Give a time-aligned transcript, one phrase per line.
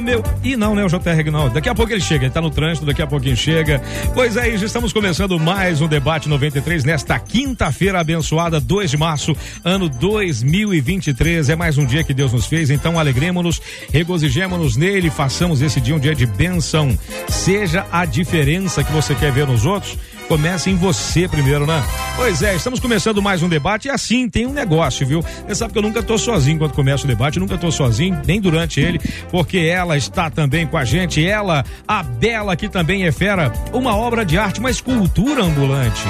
[0.00, 0.22] meu.
[0.44, 0.84] Ih, não, né?
[0.84, 1.30] O J.R.
[1.30, 1.48] não.
[1.48, 2.26] Daqui a pouco ele chega.
[2.26, 3.80] Ele tá no trânsito, daqui a pouquinho chega.
[4.14, 9.36] Pois é, já estamos começando mais um debate 93 nesta quinta-feira abençoada, 2 de março,
[9.64, 11.48] ano 2023.
[11.48, 13.60] É mais um dia que Deus nos fez, então alegremos-nos,
[13.92, 16.96] regozijemos-nos nele, façamos esse dia um dia de bênção.
[17.28, 19.96] Seja a diferença que você quer ver nos outros
[20.28, 21.82] Comece em você primeiro, né?
[22.14, 25.22] Pois é, estamos começando mais um debate e assim tem um negócio, viu?
[25.22, 28.38] Você sabe que eu nunca tô sozinho quando começa o debate, nunca tô sozinho, nem
[28.38, 29.00] durante ele,
[29.30, 33.96] porque ela está também com a gente, ela, a Bela, que também é fera, uma
[33.96, 36.02] obra de arte, uma escultura ambulante.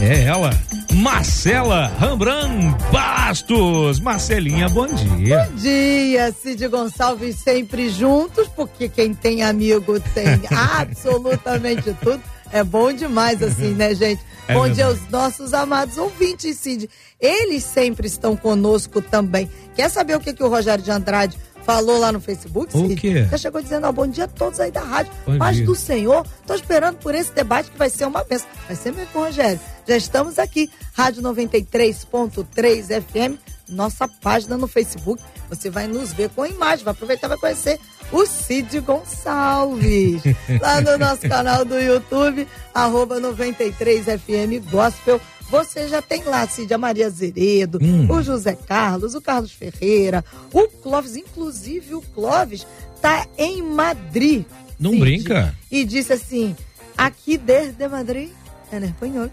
[0.00, 0.50] É ela,
[0.92, 4.00] Marcela Rambran Bastos.
[4.00, 5.48] Marcelinha, bom dia.
[5.50, 12.20] Bom dia, Cid Gonçalves, sempre juntos, porque quem tem amigo tem absolutamente tudo.
[12.52, 14.22] É bom demais assim, né, gente?
[14.46, 16.88] É bom dia aos nossos amados ouvintes, Cid.
[17.20, 19.50] Eles sempre estão conosco também.
[19.74, 22.94] Quer saber o que, que o Rogério de Andrade falou lá no Facebook, Cid?
[22.94, 23.26] O quê?
[23.30, 25.12] Já chegou dizendo, ó, bom dia a todos aí da rádio.
[25.26, 25.66] Bom Paz dia.
[25.66, 26.26] do Senhor.
[26.46, 28.48] Tô esperando por esse debate que vai ser uma bênção.
[28.66, 29.60] Vai ser mesmo, Rogério.
[29.86, 35.22] Já estamos aqui, Rádio 93.3 FM, nossa página no Facebook.
[35.50, 37.78] Você vai nos ver com imagem, vai aproveitar e vai conhecer
[38.12, 40.22] o Cid Gonçalves.
[40.60, 45.20] lá no nosso canal do YouTube, arroba 93FM Gospel.
[45.50, 48.06] Você já tem lá, Cid, a Maria Zeredo, hum.
[48.10, 52.66] o José Carlos, o Carlos Ferreira, o Clóvis, inclusive o Clóvis
[53.00, 54.44] tá em Madrid.
[54.78, 55.54] Não Cid, brinca?
[55.70, 56.54] E disse assim,
[56.96, 58.30] aqui desde Madrid,
[58.70, 59.30] é espanhol.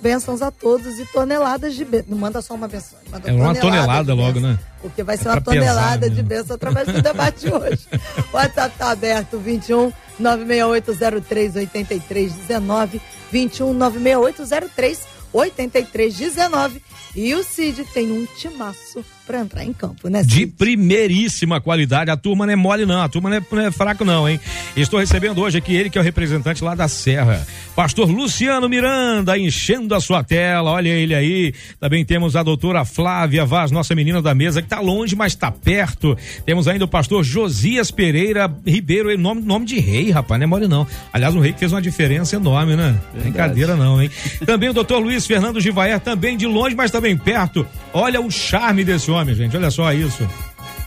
[0.00, 2.10] Bênçãos a todos e toneladas de bênçãos.
[2.10, 2.98] Não manda só uma benção.
[3.24, 4.58] é uma tonelada logo, né?
[4.80, 6.28] Porque vai ser é uma tonelada pesar, de né?
[6.28, 7.86] bênção através do debate de hoje.
[8.32, 13.00] O WhatsApp tá aberto, 21 96803 8319.
[13.32, 15.00] 21 96803
[15.32, 16.82] 8319.
[17.14, 20.22] E o Cid tem um timaço para entrar em campo, né?
[20.22, 22.10] De primeiríssima qualidade.
[22.10, 23.02] A turma não é mole, não.
[23.02, 24.38] A turma não é, não é fraco, não, hein?
[24.76, 27.46] Estou recebendo hoje aqui ele que é o representante lá da Serra.
[27.74, 30.70] Pastor Luciano Miranda, enchendo a sua tela.
[30.70, 31.52] Olha ele aí.
[31.80, 35.50] Também temos a doutora Flávia Vaz, nossa menina da mesa, que está longe, mas está
[35.50, 36.16] perto.
[36.44, 40.68] Temos ainda o pastor Josias Pereira Ribeiro, nome, nome de rei, rapaz, não é mole,
[40.68, 40.86] não.
[41.12, 42.96] Aliás, um rei que fez uma diferença enorme, né?
[43.12, 43.22] Verdade.
[43.24, 44.10] Brincadeira, não, hein?
[44.46, 47.66] também o doutor Luiz Fernando Givaer, também de longe, mas também perto.
[47.92, 49.56] Olha o charme desse homem gente.
[49.56, 50.26] Olha só isso.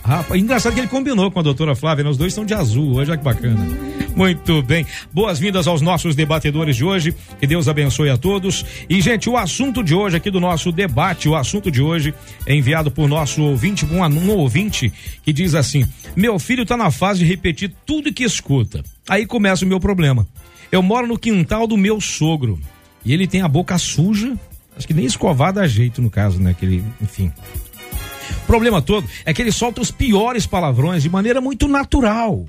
[0.02, 2.10] Rapaz, engraçado que ele combinou com a doutora Flávia, né?
[2.10, 3.66] Os dois são de azul, olha que bacana.
[4.16, 4.86] Muito bem.
[5.12, 7.14] Boas-vindas aos nossos debatedores de hoje.
[7.38, 8.64] Que Deus abençoe a todos.
[8.88, 12.14] E, gente, o assunto de hoje aqui do nosso debate, o assunto de hoje
[12.46, 14.92] é enviado por nosso ouvinte, um, um ouvinte
[15.22, 15.86] que diz assim:
[16.16, 18.82] Meu filho está na fase de repetir tudo que escuta.
[19.08, 20.26] Aí começa o meu problema.
[20.72, 22.58] Eu moro no quintal do meu sogro
[23.04, 24.36] e ele tem a boca suja,
[24.76, 26.54] acho que nem escovada a jeito no caso, né?
[26.58, 27.32] Que ele, enfim,
[28.30, 32.46] o problema todo é que ele solta os piores palavrões de maneira muito natural.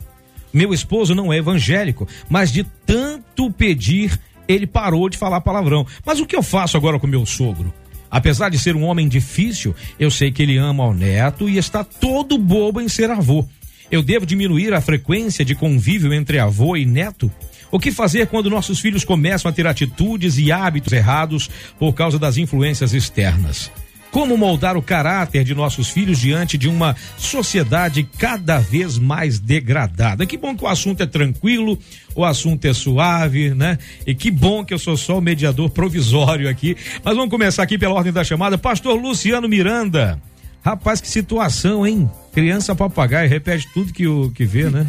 [0.54, 5.86] Meu esposo não é evangélico, mas de tanto pedir, ele parou de falar palavrão.
[6.06, 7.74] Mas o que eu faço agora com meu sogro?
[8.10, 11.84] Apesar de ser um homem difícil, eu sei que ele ama o neto e está
[11.84, 13.48] todo bobo em ser avô.
[13.90, 17.32] Eu devo diminuir a frequência de convívio entre avô e neto?
[17.72, 21.50] O que fazer quando nossos filhos começam a ter atitudes e hábitos errados
[21.80, 23.72] por causa das influências externas?
[24.12, 30.26] Como moldar o caráter de nossos filhos diante de uma sociedade cada vez mais degradada?
[30.26, 31.80] Que bom que o assunto é tranquilo,
[32.14, 33.78] o assunto é suave, né?
[34.06, 36.76] E que bom que eu sou só o mediador provisório aqui.
[37.04, 38.58] Mas vamos começar aqui pela ordem da chamada.
[38.58, 40.22] Pastor Luciano Miranda.
[40.64, 42.10] Rapaz, que situação, hein?
[42.34, 44.86] Criança papagaio, repete tudo que, o, que vê, né?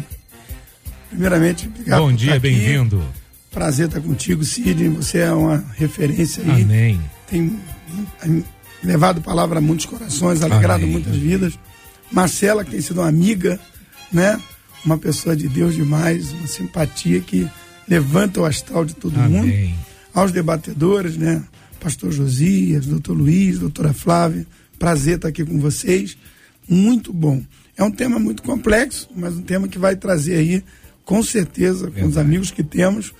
[1.09, 2.01] Primeiramente, obrigado.
[2.01, 3.01] Bom dia, bem-vindo.
[3.49, 4.89] Prazer estar contigo, Sidney.
[4.89, 6.63] Você é uma referência aí.
[6.63, 6.99] Amém.
[7.27, 7.57] Tem
[8.83, 11.57] levado palavra a muitos corações, alegrado muitas vidas.
[12.11, 13.59] Marcela, que tem sido uma amiga,
[14.11, 14.39] né?
[14.85, 17.49] Uma pessoa de Deus demais, uma simpatia que
[17.87, 19.29] levanta o astral de todo Amém.
[19.31, 19.79] mundo.
[20.13, 21.43] Aos debatedores, né?
[21.79, 24.45] Pastor Josias, doutor Luiz, doutora Flávia,
[24.77, 26.17] prazer estar aqui com vocês.
[26.67, 27.41] Muito bom.
[27.75, 30.63] É um tema muito complexo, mas um tema que vai trazer aí,
[31.03, 33.13] com certeza, com os amigos que temos,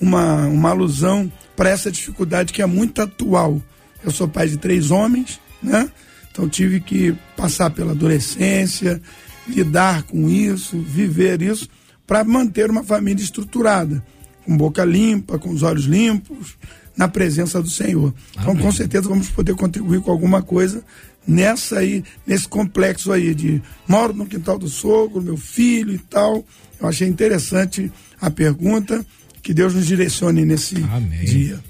[0.00, 3.60] uma, uma alusão para essa dificuldade que é muito atual
[4.04, 5.90] eu sou pai de três homens, né?
[6.30, 9.00] Então tive que passar pela adolescência,
[9.46, 11.68] lidar com isso, viver isso,
[12.06, 14.04] para manter uma família estruturada,
[14.44, 16.56] com boca limpa, com os olhos limpos,
[16.96, 18.14] na presença do Senhor.
[18.32, 18.62] Então, Amém.
[18.62, 20.84] com certeza, vamos poder contribuir com alguma coisa
[21.26, 26.44] nessa aí, nesse complexo aí de moro no quintal do sogro, meu filho e tal.
[26.80, 27.90] Eu achei interessante
[28.20, 29.04] a pergunta.
[29.42, 31.24] Que Deus nos direcione nesse Amém.
[31.24, 31.60] dia.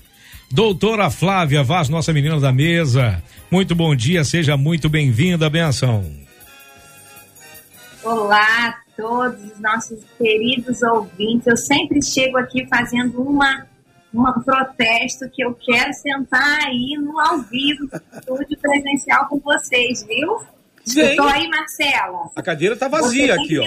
[0.55, 3.21] Doutora Flávia Vaz, nossa menina da mesa.
[3.51, 6.09] Muito bom dia, seja muito bem-vinda, benção.
[8.05, 11.49] Olá a todos os nossos queridos ouvintes.
[11.49, 13.67] Eu sempre chego aqui fazendo uma
[14.15, 20.39] um protesto que eu quero sentar aí no ao vivo, estúdio presencial com vocês, viu?
[20.87, 21.17] Vem.
[21.17, 22.31] Eu aí, Marcela.
[22.37, 23.65] A cadeira tá vazia aqui, ó.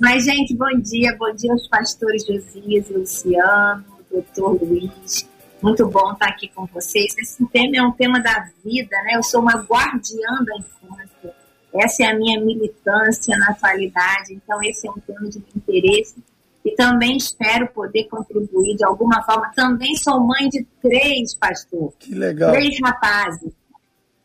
[0.00, 1.14] Mas, gente, bom dia.
[1.18, 5.28] Bom dia aos pastores Josias e Luciano, doutor Luiz.
[5.62, 7.16] Muito bom estar aqui com vocês.
[7.18, 9.16] Esse tema é um tema da vida, né?
[9.16, 11.34] Eu sou uma guardiã da infância.
[11.74, 14.34] Essa é a minha militância na atualidade.
[14.34, 16.16] Então, esse é um tema de interesse
[16.64, 19.50] e também espero poder contribuir de alguma forma.
[19.54, 21.92] Também sou mãe de três, pastor.
[21.98, 22.52] Que legal.
[22.52, 23.52] Três rapazes.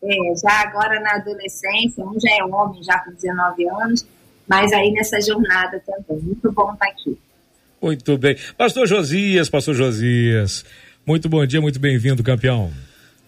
[0.03, 4.05] É, já agora na adolescência, um já é homem, já com 19 anos,
[4.47, 6.21] mas aí nessa jornada também.
[6.21, 7.17] Muito bom estar aqui.
[7.83, 8.37] Muito bem.
[8.57, 10.63] Pastor Josias, pastor Josias,
[11.05, 12.71] muito bom dia, muito bem-vindo, campeão.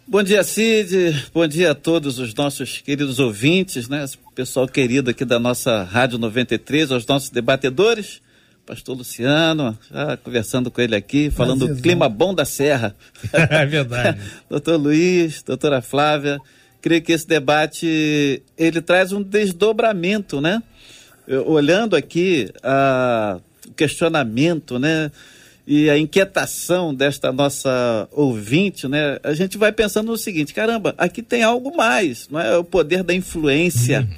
[0.08, 1.26] Bom dia, Cid.
[1.34, 4.06] Bom dia a todos os nossos queridos ouvintes, né?
[4.34, 8.24] Pessoal querido aqui da nossa Rádio 93, aos nossos debatedores
[8.66, 12.96] pastor Luciano, já conversando com ele aqui, falando do clima bom da Serra.
[13.32, 14.20] É verdade.
[14.50, 16.40] doutor Luiz, doutora Flávia,
[16.82, 20.64] creio que esse debate, ele traz um desdobramento, né?
[21.28, 23.40] Eu, olhando aqui a,
[23.76, 25.12] questionamento, né?
[25.68, 29.20] E a inquietação desta nossa ouvinte, né?
[29.24, 32.58] A gente vai pensando no seguinte, caramba, aqui tem algo mais, não é?
[32.58, 34.18] O poder da influência, uhum.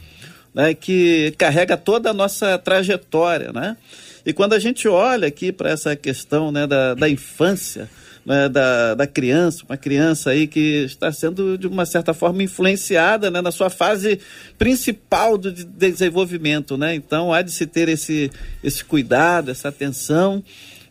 [0.54, 0.74] né?
[0.74, 3.78] Que carrega toda a nossa trajetória, né?
[4.26, 7.90] E quando a gente olha aqui para essa questão né, da, da infância,
[8.28, 13.32] né, da, da criança, uma criança aí que está sendo de uma certa forma influenciada
[13.32, 14.20] né, na sua fase
[14.58, 16.94] principal do desenvolvimento, né?
[16.94, 18.30] Então há de se ter esse,
[18.62, 20.44] esse cuidado, essa atenção,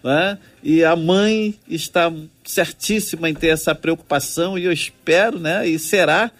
[0.02, 0.38] né?
[0.62, 2.10] E a mãe está
[2.42, 5.68] certíssima em ter essa preocupação e eu espero, né?
[5.68, 6.32] E será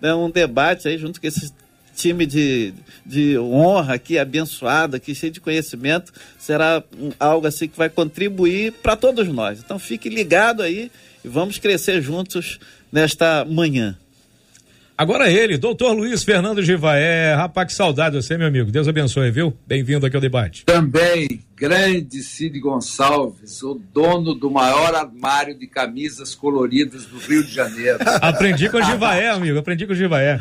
[0.00, 1.52] né, um debate aí junto com esses
[1.94, 2.74] time de,
[3.04, 6.82] de honra aqui, abençoado aqui, cheio de conhecimento, será
[7.18, 9.60] algo assim que vai contribuir para todos nós.
[9.60, 10.90] Então fique ligado aí
[11.24, 12.58] e vamos crescer juntos
[12.92, 13.96] nesta manhã.
[14.96, 17.34] Agora ele, doutor Luiz Fernando Givaé.
[17.34, 18.70] Rapaz, que saudade você, meu amigo.
[18.70, 19.52] Deus abençoe, viu?
[19.66, 20.64] Bem-vindo aqui ao debate.
[20.64, 27.52] Também, grande Cid Gonçalves, o dono do maior armário de camisas coloridas do Rio de
[27.52, 27.98] Janeiro.
[28.22, 29.58] Aprendi com o Givaé, amigo.
[29.58, 30.38] Aprendi com o Givaé.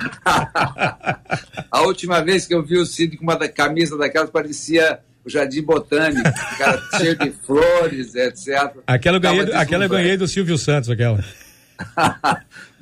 [1.71, 5.29] A última vez que eu vi o Cid com uma da, camisa daquelas parecia o
[5.31, 6.29] Jardim Botânico,
[6.59, 8.77] cara cheio de flores, etc.
[8.85, 11.23] Aquela eu ganhei, aquela eu ganhei do Silvio Santos, aquela.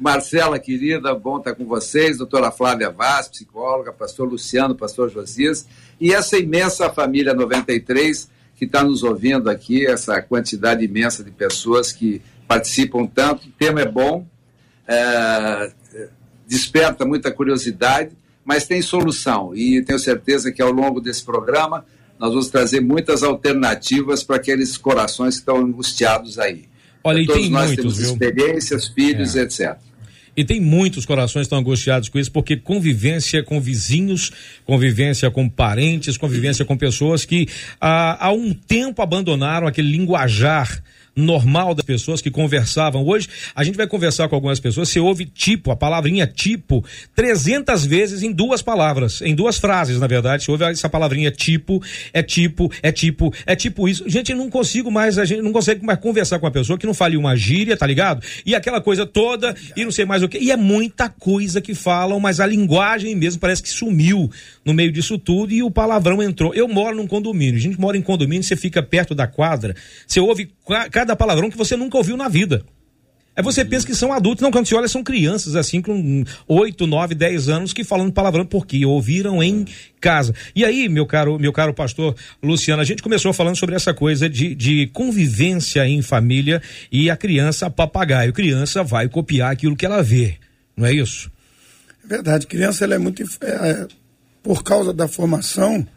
[0.02, 2.18] Marcela, querida, bom estar com vocês.
[2.18, 5.68] Doutora Flávia Vaz, psicóloga, pastor Luciano, pastor Josias.
[6.00, 11.92] E essa imensa família 93 que está nos ouvindo aqui, essa quantidade imensa de pessoas
[11.92, 13.48] que participam tanto.
[13.48, 14.26] O tema é bom,
[14.88, 15.72] é,
[16.48, 19.56] desperta muita curiosidade, mas tem solução.
[19.56, 21.86] E tenho certeza que ao longo desse programa
[22.18, 26.66] nós vamos trazer muitas alternativas para aqueles corações que estão angustiados aí.
[27.04, 28.12] Olha, e Todos tem nós muitos, temos viu?
[28.14, 29.42] experiências, filhos, é.
[29.44, 29.91] etc.
[30.36, 34.32] E tem muitos corações estão angustiados com isso, porque convivência com vizinhos,
[34.66, 37.48] convivência com parentes, convivência com pessoas que
[37.80, 40.82] ah, há um tempo abandonaram aquele linguajar
[41.16, 43.06] normal das pessoas que conversavam.
[43.06, 46.84] Hoje, a gente vai conversar com algumas pessoas, você ouve tipo, a palavrinha tipo,
[47.16, 50.44] 300 vezes em duas palavras, em duas frases, na verdade.
[50.44, 51.82] Você ouve essa palavrinha tipo,
[52.14, 54.08] é tipo, é tipo, é tipo isso.
[54.08, 56.94] Gente, não consigo mais, a gente não consegue mais conversar com uma pessoa que não
[56.94, 58.24] fale uma gíria, tá ligado?
[58.46, 60.38] E aquela coisa toda, e não sei mais o que.
[60.38, 64.30] E é muita coisa que falam, mas a linguagem mesmo parece que sumiu
[64.64, 66.54] no meio disso tudo e o palavrão entrou.
[66.54, 69.76] Eu moro num condomínio, a gente mora em condomínio, você fica perto da quadra,
[70.08, 70.50] você ouve
[70.92, 72.64] cada palavrão que você nunca ouviu na vida.
[73.34, 76.86] É você pensa que são adultos, não, quando você olha, são crianças, assim, com 8,
[76.86, 79.66] 9, 10 anos, que falam palavrão porque ouviram em
[80.02, 80.36] casa.
[80.54, 82.14] E aí, meu caro, meu caro pastor
[82.44, 86.62] Luciano, a gente começou falando sobre essa coisa de, de convivência em família
[86.92, 88.34] e a criança papagaio.
[88.34, 90.36] Criança vai copiar aquilo que ela vê,
[90.76, 91.32] não é isso?
[92.04, 93.24] É verdade, criança ela é muito.
[93.42, 93.88] É,
[94.44, 95.88] por causa da formação,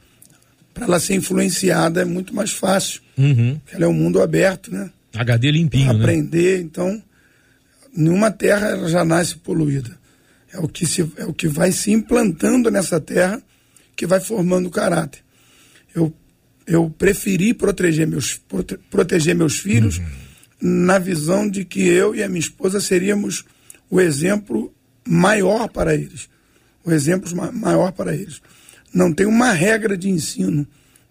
[0.75, 3.01] para ela ser influenciada é muito mais fácil.
[3.17, 3.59] Uhum.
[3.73, 4.91] Ela é um mundo aberto, né?
[5.15, 6.01] HD limpinho, pra né?
[6.01, 7.01] Aprender, então,
[7.97, 9.97] nenhuma terra ela já nasce poluída.
[10.53, 13.41] É o que se, é o que vai se implantando nessa terra
[13.97, 15.21] que vai formando o caráter.
[15.95, 16.13] Eu
[16.67, 18.41] eu preferi proteger meus
[18.91, 20.07] proteger meus filhos uhum.
[20.61, 23.45] na visão de que eu e a minha esposa seríamos
[23.91, 24.73] o exemplo
[25.07, 26.29] maior para eles.
[26.85, 28.41] O exemplo maior para eles.
[28.95, 30.67] Não tem uma regra de ensino.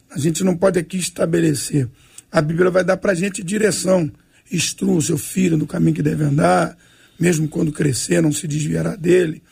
[0.10, 1.90] A gente não pode aqui estabelecer.
[2.32, 4.10] A Bíblia vai dar para a gente direção.
[4.52, 6.78] Instrua o seu filho no caminho que deve andar,
[7.20, 9.44] mesmo quando crescer, não se desviará dele.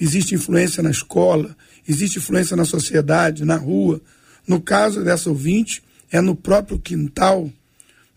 [0.00, 1.56] Existe influência na escola,
[1.88, 4.00] existe influência na sociedade, na rua.
[4.46, 7.50] No caso dessa ouvinte, é no próprio quintal,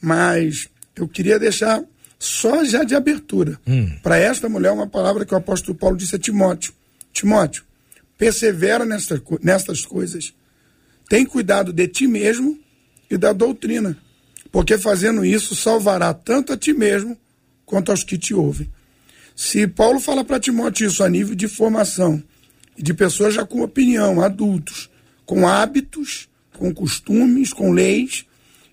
[0.02, 1.84] mas eu queria deixar
[2.20, 3.90] só já de abertura hum.
[4.04, 6.74] para esta mulher uma palavra que o apóstolo Paulo disse a Timóteo:
[7.12, 7.64] Timóteo,
[8.22, 10.32] persevera nestas, nestas coisas.
[11.10, 12.56] Tem cuidado de ti mesmo
[13.10, 13.98] e da doutrina,
[14.52, 17.18] porque fazendo isso salvará tanto a ti mesmo
[17.66, 18.70] quanto aos que te ouvem.
[19.36, 22.22] Se Paulo fala para Timóteo isso a nível de formação,
[22.78, 24.88] de pessoas já com opinião, adultos,
[25.26, 28.24] com hábitos, com costumes, com leis,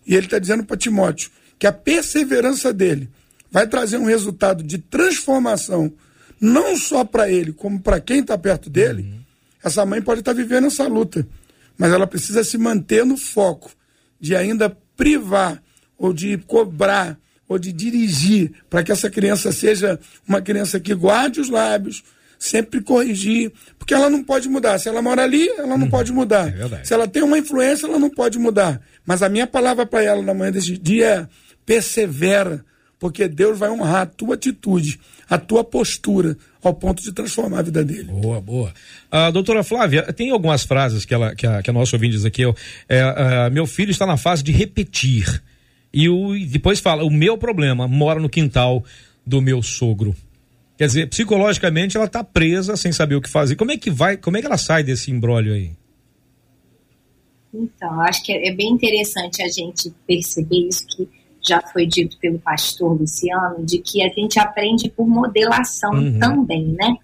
[0.06, 3.08] e ele está dizendo para Timóteo que a perseverança dele
[3.50, 5.90] vai trazer um resultado de transformação,
[6.38, 9.04] não só para ele, como para quem está perto dele.
[9.04, 9.17] Uhum.
[9.62, 11.26] Essa mãe pode estar tá vivendo essa luta,
[11.76, 13.70] mas ela precisa se manter no foco
[14.20, 15.62] de ainda privar
[15.96, 21.40] ou de cobrar ou de dirigir para que essa criança seja uma criança que guarde
[21.40, 22.04] os lábios,
[22.38, 24.78] sempre corrigir, porque ela não pode mudar.
[24.78, 26.48] Se ela mora ali, ela não uhum, pode mudar.
[26.48, 28.80] É Se ela tem uma influência, ela não pode mudar.
[29.04, 31.28] Mas a minha palavra para ela na manhã desse dia é
[31.64, 32.64] persevera,
[32.98, 37.62] porque Deus vai honrar a tua atitude, a tua postura, ao ponto de transformar a
[37.62, 38.10] vida dele.
[38.10, 38.72] Boa, boa.
[39.12, 42.24] Uh, doutora Flávia, tem algumas frases que, ela, que, a, que a nossa ouvinte diz
[42.24, 42.42] aqui.
[42.88, 45.42] é, uh, meu filho está na fase de repetir.
[45.92, 48.84] E o, depois fala: o meu problema mora no quintal
[49.26, 50.14] do meu sogro.
[50.76, 53.56] Quer dizer, psicologicamente ela está presa sem saber o que fazer.
[53.56, 55.72] Como é que vai, como é que ela sai desse embrólio aí?
[57.52, 61.08] Então, acho que é bem interessante a gente perceber isso que
[61.48, 66.18] já foi dito pelo pastor Luciano, de que a gente aprende por modelação uhum.
[66.18, 66.96] também, né?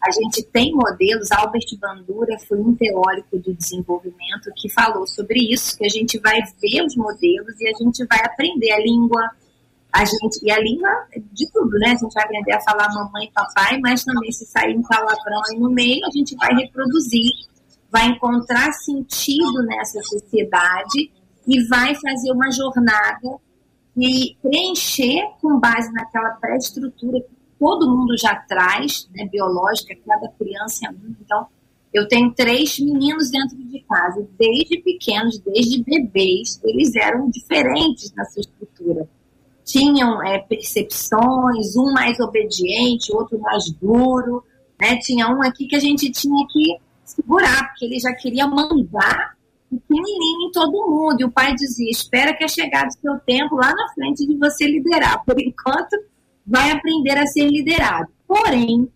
[0.00, 5.76] A gente tem modelos, Albert Bandura foi um teórico do desenvolvimento que falou sobre isso,
[5.76, 9.28] que a gente vai ver os modelos e a gente vai aprender a língua,
[9.92, 10.88] a gente, e a língua
[11.32, 11.88] de tudo, né?
[11.88, 15.40] A gente vai aprender a falar mamãe e papai, mas também se sair um palavrão
[15.50, 17.32] aí no meio, a gente vai reproduzir,
[17.90, 21.10] vai encontrar sentido nessa sociedade
[21.46, 23.40] e vai fazer uma jornada
[23.98, 30.86] e preencher com base naquela pré-estrutura que todo mundo já traz, né, biológica, cada criança
[30.86, 31.14] é um.
[31.20, 31.46] Então,
[31.92, 38.24] eu tenho três meninos dentro de casa, desde pequenos, desde bebês, eles eram diferentes na
[38.26, 39.08] sua estrutura.
[39.64, 44.44] Tinham é, percepções, um mais obediente, outro mais duro,
[44.80, 44.96] né?
[44.98, 49.36] Tinha um aqui que a gente tinha que segurar, porque ele já queria mandar
[49.70, 51.20] pequenininho em todo mundo.
[51.20, 54.36] E o pai dizia: espera que é chegado o seu tempo lá na frente de
[54.36, 55.24] você liderar.
[55.24, 55.96] Por enquanto,
[56.46, 58.08] vai aprender a ser liderado.
[58.26, 58.88] Porém,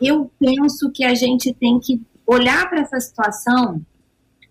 [0.00, 3.80] eu penso que a gente tem que olhar para essa situação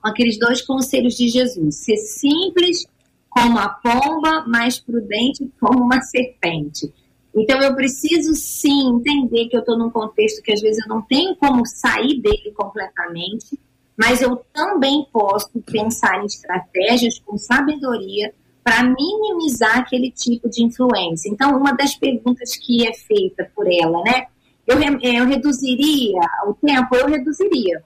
[0.01, 2.85] com aqueles dois conselhos de Jesus: ser simples
[3.29, 6.91] como a pomba, mais prudente como uma serpente.
[7.35, 11.01] Então eu preciso sim entender que eu estou num contexto que às vezes eu não
[11.03, 13.59] tenho como sair dele completamente,
[13.99, 21.27] mas eu também posso pensar em estratégias com sabedoria para minimizar aquele tipo de influência.
[21.29, 24.27] Então, uma das perguntas que é feita por ela, né?
[24.65, 26.95] Eu, eu reduziria o tempo?
[26.95, 27.83] Eu reduziria.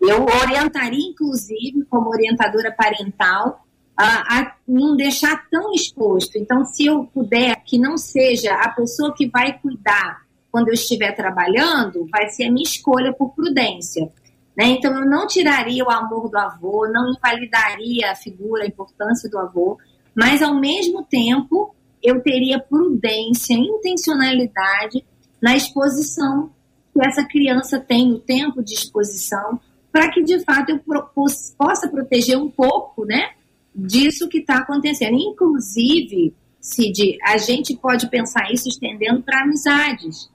[0.00, 6.38] Eu orientaria, inclusive, como orientadora parental, a, a, não deixar tão exposto.
[6.38, 10.22] Então, se eu puder que não seja a pessoa que vai cuidar
[10.52, 14.08] quando eu estiver trabalhando, vai ser a minha escolha por prudência.
[14.56, 14.66] Né?
[14.66, 19.38] Então, eu não tiraria o amor do avô, não invalidaria a figura, a importância do
[19.38, 19.78] avô,
[20.14, 25.04] mas, ao mesmo tempo, eu teria prudência, intencionalidade
[25.42, 26.50] na exposição
[26.92, 29.58] que essa criança tem, no tempo de exposição,
[29.90, 30.80] para que, de fato, eu
[31.58, 33.30] possa proteger um pouco né,
[33.74, 35.16] disso que está acontecendo.
[35.16, 40.30] Inclusive, Cid, a gente pode pensar isso estendendo para amizades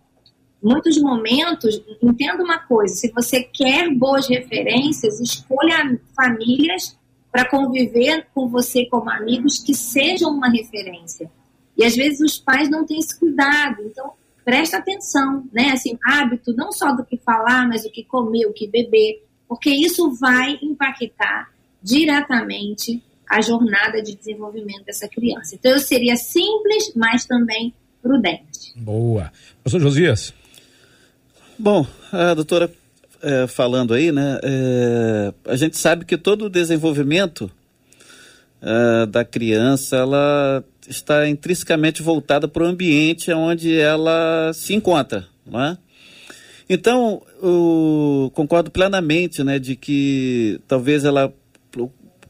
[0.61, 6.97] muitos momentos, entenda uma coisa: se você quer boas referências, escolha famílias
[7.31, 11.29] para conviver com você como amigos que sejam uma referência.
[11.77, 14.11] E às vezes os pais não têm esse cuidado, então
[14.43, 15.71] presta atenção, né?
[15.71, 19.69] Assim, hábito não só do que falar, mas o que comer, o que beber, porque
[19.69, 21.51] isso vai impactar
[21.81, 25.55] diretamente a jornada de desenvolvimento dessa criança.
[25.55, 28.73] Então eu seria simples, mas também prudente.
[28.75, 29.31] Boa.
[29.61, 30.33] Professor Josias.
[31.61, 32.71] Bom, a doutora
[33.21, 34.39] é, falando aí, né?
[34.41, 37.51] É, a gente sabe que todo o desenvolvimento
[38.61, 45.61] é, da criança, ela está intrinsecamente voltada para o ambiente onde ela se encontra, não
[45.61, 45.77] é?
[46.69, 51.33] Então, eu concordo plenamente, né, de que talvez ela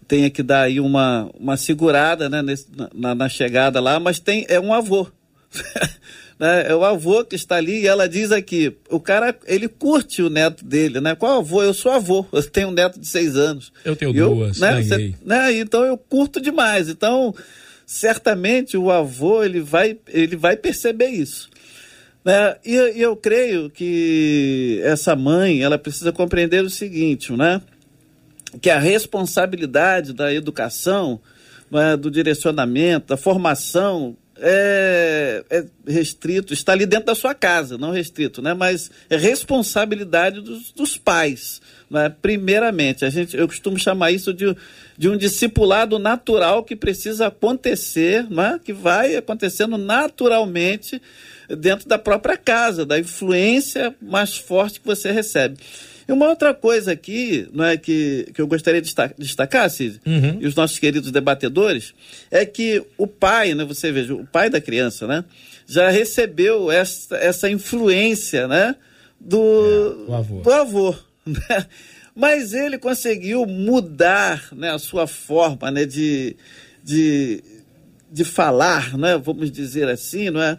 [0.07, 4.47] tenha que dar aí uma, uma segurada, né, nesse, na, na chegada lá, mas tem
[4.49, 5.05] é um avô.
[6.39, 6.71] né?
[6.71, 10.29] É o avô que está ali e ela diz aqui, o cara, ele curte o
[10.29, 11.13] neto dele, né?
[11.13, 11.61] Qual avô?
[11.61, 13.73] Eu sou avô, eu tenho um neto de seis anos.
[13.83, 14.81] Eu tenho eu, duas, né?
[15.23, 15.53] Né?
[15.55, 16.87] Então eu curto demais.
[16.87, 17.35] Então,
[17.85, 21.49] certamente o avô, ele vai, ele vai perceber isso.
[22.23, 22.55] Né?
[22.65, 27.61] E, e eu creio que essa mãe, ela precisa compreender o seguinte, né?
[28.61, 31.19] Que a responsabilidade da educação,
[31.69, 37.91] né, do direcionamento, da formação é, é, restrito, está ali dentro da sua casa, não
[37.91, 38.53] restrito, né?
[38.53, 42.13] Mas é responsabilidade dos, dos pais, né?
[42.21, 44.55] Primeiramente, a gente, eu costumo chamar isso de,
[44.97, 48.59] de um discipulado natural que precisa acontecer, né?
[48.63, 51.01] Que vai acontecendo naturalmente
[51.47, 55.57] dentro da própria casa, da influência mais forte que você recebe.
[56.09, 60.39] E uma outra coisa aqui, não é que, que eu gostaria de destacar, Cid, uhum.
[60.41, 61.93] e os nossos queridos debatedores,
[62.31, 65.23] é que o pai, né, você veja, o pai da criança, né,
[65.67, 68.75] já recebeu essa, essa influência, né,
[69.19, 70.41] do, é, avô.
[70.41, 71.67] Do avô né?
[72.15, 76.35] Mas ele conseguiu mudar, né, a sua forma, né, de,
[76.83, 77.43] de,
[78.11, 80.57] de falar, né, vamos dizer assim, não é?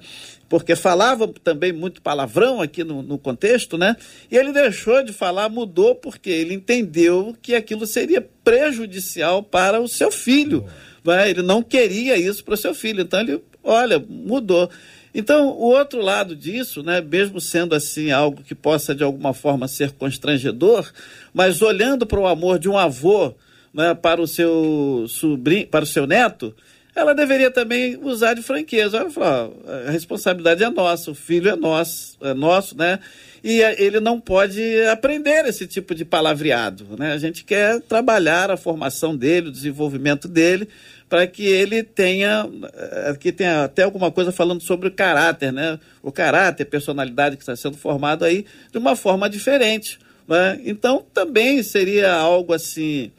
[0.51, 3.97] Porque falava também muito palavrão aqui no, no, contexto, né?
[4.29, 9.87] E ele deixou de falar, mudou, porque ele entendeu que aquilo seria prejudicial para o
[9.87, 10.67] seu filho.
[11.05, 11.31] Né?
[11.31, 13.03] Ele não queria isso para o seu filho.
[13.03, 14.69] Então ele, olha, mudou.
[15.15, 19.69] Então, o outro lado disso, né, mesmo sendo assim algo que possa de alguma forma
[19.69, 20.91] ser constrangedor,
[21.33, 23.35] mas olhando para o amor de um avô
[23.73, 26.53] né, para o seu sobrinho, para o seu neto,
[26.95, 28.99] ela deveria também usar de franqueza.
[28.99, 32.99] Ela falou, a responsabilidade é nossa, o filho é nosso, é nosso, né?
[33.43, 34.61] E ele não pode
[34.93, 37.13] aprender esse tipo de palavreado, né?
[37.13, 40.69] A gente quer trabalhar a formação dele, o desenvolvimento dele,
[41.09, 42.49] para que ele tenha,
[43.09, 45.79] aqui tem até alguma coisa falando sobre o caráter, né?
[46.03, 49.99] O caráter, personalidade que está sendo formado aí de uma forma diferente,
[50.29, 50.61] né?
[50.65, 53.11] Então também seria algo assim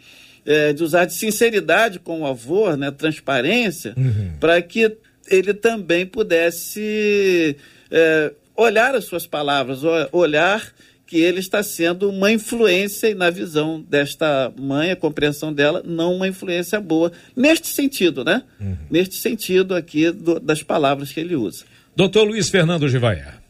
[0.45, 4.33] é, de usar de sinceridade com o avô, né, transparência, uhum.
[4.39, 4.97] para que
[5.29, 7.55] ele também pudesse
[7.89, 10.73] é, olhar as suas palavras, olhar
[11.05, 16.15] que ele está sendo uma influência e na visão desta mãe, a compreensão dela, não
[16.15, 18.43] uma influência boa, neste sentido, né?
[18.59, 18.77] Uhum.
[18.89, 21.65] Neste sentido aqui do, das palavras que ele usa.
[21.93, 23.40] Doutor Luiz Fernando Givaia.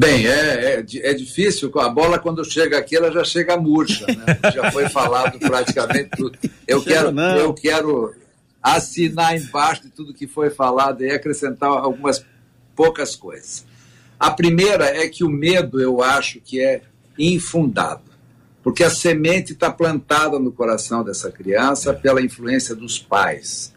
[0.00, 1.70] Bem, é, é, é, difícil.
[1.78, 4.06] A bola, quando chega aqui, ela já chega murcha.
[4.06, 4.50] Né?
[4.50, 6.38] Já foi falado praticamente tudo.
[6.66, 8.14] Eu quero, eu quero
[8.62, 12.24] assinar embaixo de tudo que foi falado e acrescentar algumas
[12.74, 13.66] poucas coisas.
[14.18, 16.80] A primeira é que o medo, eu acho que é
[17.18, 18.04] infundado,
[18.62, 23.74] porque a semente está plantada no coração dessa criança pela influência dos pais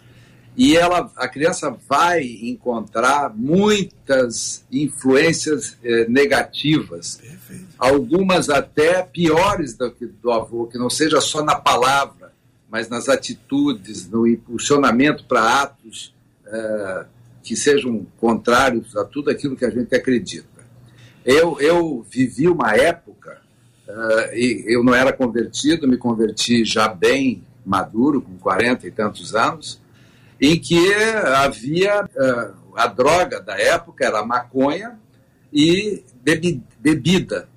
[0.55, 7.65] e ela, a criança vai encontrar muitas influências eh, negativas, Perfeito.
[7.77, 12.31] algumas até piores do, do avô, que não seja só na palavra,
[12.69, 16.13] mas nas atitudes, no impulsionamento para atos
[16.45, 17.05] eh,
[17.43, 20.47] que sejam contrários a tudo aquilo que a gente acredita.
[21.25, 23.41] Eu, eu vivi uma época,
[23.87, 29.35] uh, e eu não era convertido, me converti já bem maduro, com 40 e tantos
[29.35, 29.79] anos,
[30.45, 34.99] em que havia uh, a droga da época era maconha
[35.53, 37.47] e bebi, bebida.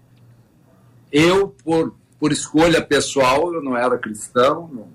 [1.11, 4.89] Eu, por, por escolha pessoal, eu não era cristão, não,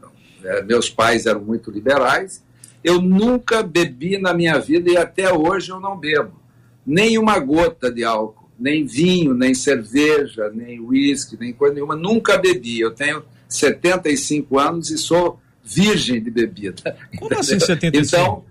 [0.00, 0.10] não,
[0.42, 2.42] é, meus pais eram muito liberais,
[2.82, 6.40] eu nunca bebi na minha vida e até hoje eu não bebo
[6.86, 12.38] nem uma gota de álcool, nem vinho, nem cerveja, nem uísque, nem coisa nenhuma, nunca
[12.38, 12.80] bebi.
[12.80, 16.96] Eu tenho 75 anos e sou virgem de bebida.
[17.18, 18.06] Como assim 75?
[18.06, 18.44] Então,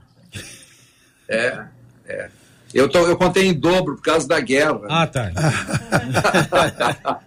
[1.30, 1.65] é,
[2.08, 2.30] é.
[2.73, 4.82] Eu, tô, eu contei em dobro por causa da guerra.
[4.89, 5.32] Ah, tá.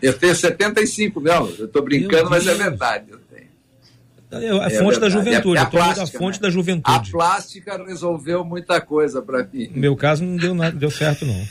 [0.00, 3.10] eu tenho 75, não, eu estou brincando, mas é verdade.
[3.10, 3.42] Eu tenho.
[4.32, 6.42] É a fonte é da juventude, é, a, plástica, a fonte né?
[6.42, 6.96] da juventude.
[6.96, 9.68] A plástica resolveu muita coisa para mim.
[9.74, 11.46] No meu caso não deu, nada, deu certo, não.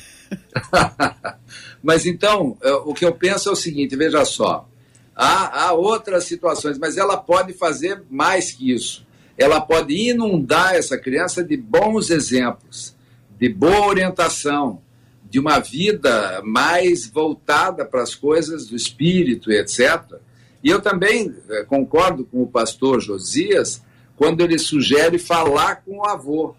[1.83, 4.67] mas então, é, o que eu penso é o seguinte: veja só,
[5.15, 9.05] Há, há outras situações, mas ela pode fazer mais que isso.
[9.37, 12.95] Ela pode inundar essa criança de bons exemplos,
[13.39, 14.81] de boa orientação,
[15.29, 20.19] de uma vida mais voltada para as coisas do espírito, etc.
[20.63, 23.81] E eu também eh, concordo com o pastor Josias
[24.17, 26.53] quando ele sugere falar com o avô.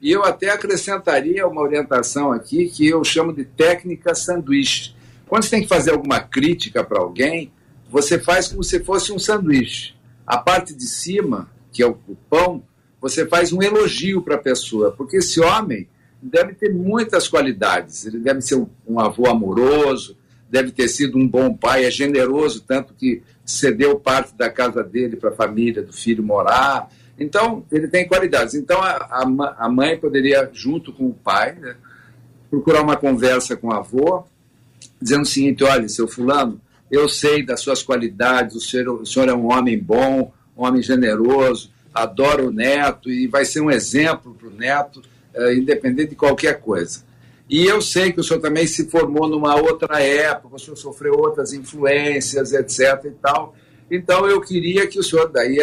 [0.00, 4.94] E eu até acrescentaria uma orientação aqui que eu chamo de técnica sanduíche.
[5.26, 7.52] Quando você tem que fazer alguma crítica para alguém,
[7.94, 9.94] você faz como se fosse um sanduíche.
[10.26, 11.96] A parte de cima, que é o
[12.28, 12.62] pão,
[13.00, 15.88] você faz um elogio para a pessoa, porque esse homem
[16.20, 18.04] deve ter muitas qualidades.
[18.04, 20.16] Ele deve ser um, um avô amoroso,
[20.50, 25.16] deve ter sido um bom pai, é generoso, tanto que cedeu parte da casa dele
[25.16, 28.54] para a família do filho morar então, ele tem qualidades.
[28.54, 31.76] Então, a, a, a mãe poderia, junto com o pai, né,
[32.50, 34.24] procurar uma conversa com o avô,
[35.00, 36.60] dizendo o seguinte: olha, seu Fulano,
[36.94, 40.82] eu sei das suas qualidades, o senhor, o senhor é um homem bom, um homem
[40.82, 45.02] generoso, adora o neto e vai ser um exemplo para o neto,
[45.34, 47.04] eh, independente de qualquer coisa.
[47.48, 51.14] E eu sei que o senhor também se formou numa outra época, o senhor sofreu
[51.14, 53.04] outras influências, etc.
[53.04, 53.54] e tal.
[53.90, 55.58] Então eu queria que o senhor daí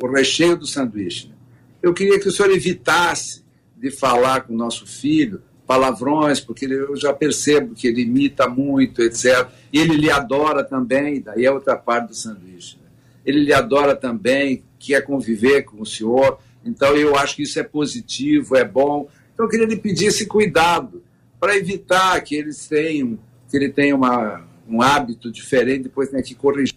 [0.00, 1.28] o recheio do sanduíche.
[1.28, 1.34] Né?
[1.82, 3.44] Eu queria que o senhor evitasse
[3.76, 9.02] de falar com o nosso filho palavrões, porque eu já percebo que ele imita muito,
[9.02, 9.46] etc.
[9.70, 12.78] E ele lhe adora também, daí é outra parte do sanduíche.
[12.82, 12.88] Né?
[13.24, 17.62] Ele lhe adora também, quer conviver com o senhor, então eu acho que isso é
[17.62, 19.10] positivo, é bom.
[19.34, 21.02] Então eu queria lhe pedir esse cuidado
[21.38, 23.18] para evitar que eles tenham,
[23.50, 26.74] que ele tenha uma, um hábito diferente, depois tenha que corrigir.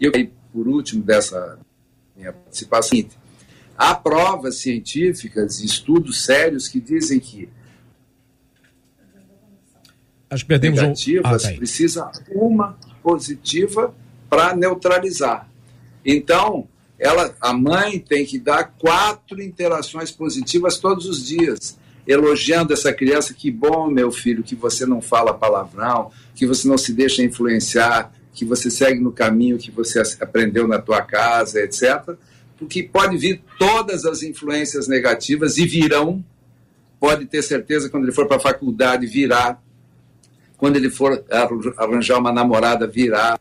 [0.00, 0.12] E eu,
[0.50, 1.58] por último, dessa,
[2.16, 2.98] minha participação.
[3.76, 7.48] Há provas científicas estudos sérios que dizem que
[10.30, 11.46] Acho que perdemos negativas um...
[11.46, 13.94] ah, tá precisa uma positiva
[14.28, 15.48] para neutralizar.
[16.04, 22.92] Então, ela, a mãe tem que dar quatro interações positivas todos os dias, elogiando essa
[22.92, 23.32] criança.
[23.32, 28.12] Que bom, meu filho, que você não fala palavrão, que você não se deixa influenciar
[28.38, 32.14] que você segue no caminho que você aprendeu na tua casa, etc.
[32.56, 36.24] Porque pode vir todas as influências negativas e virão.
[37.00, 39.58] Pode ter certeza quando ele for para a faculdade virá.
[40.58, 41.24] Quando ele for
[41.78, 43.38] arranjar uma namorada virá.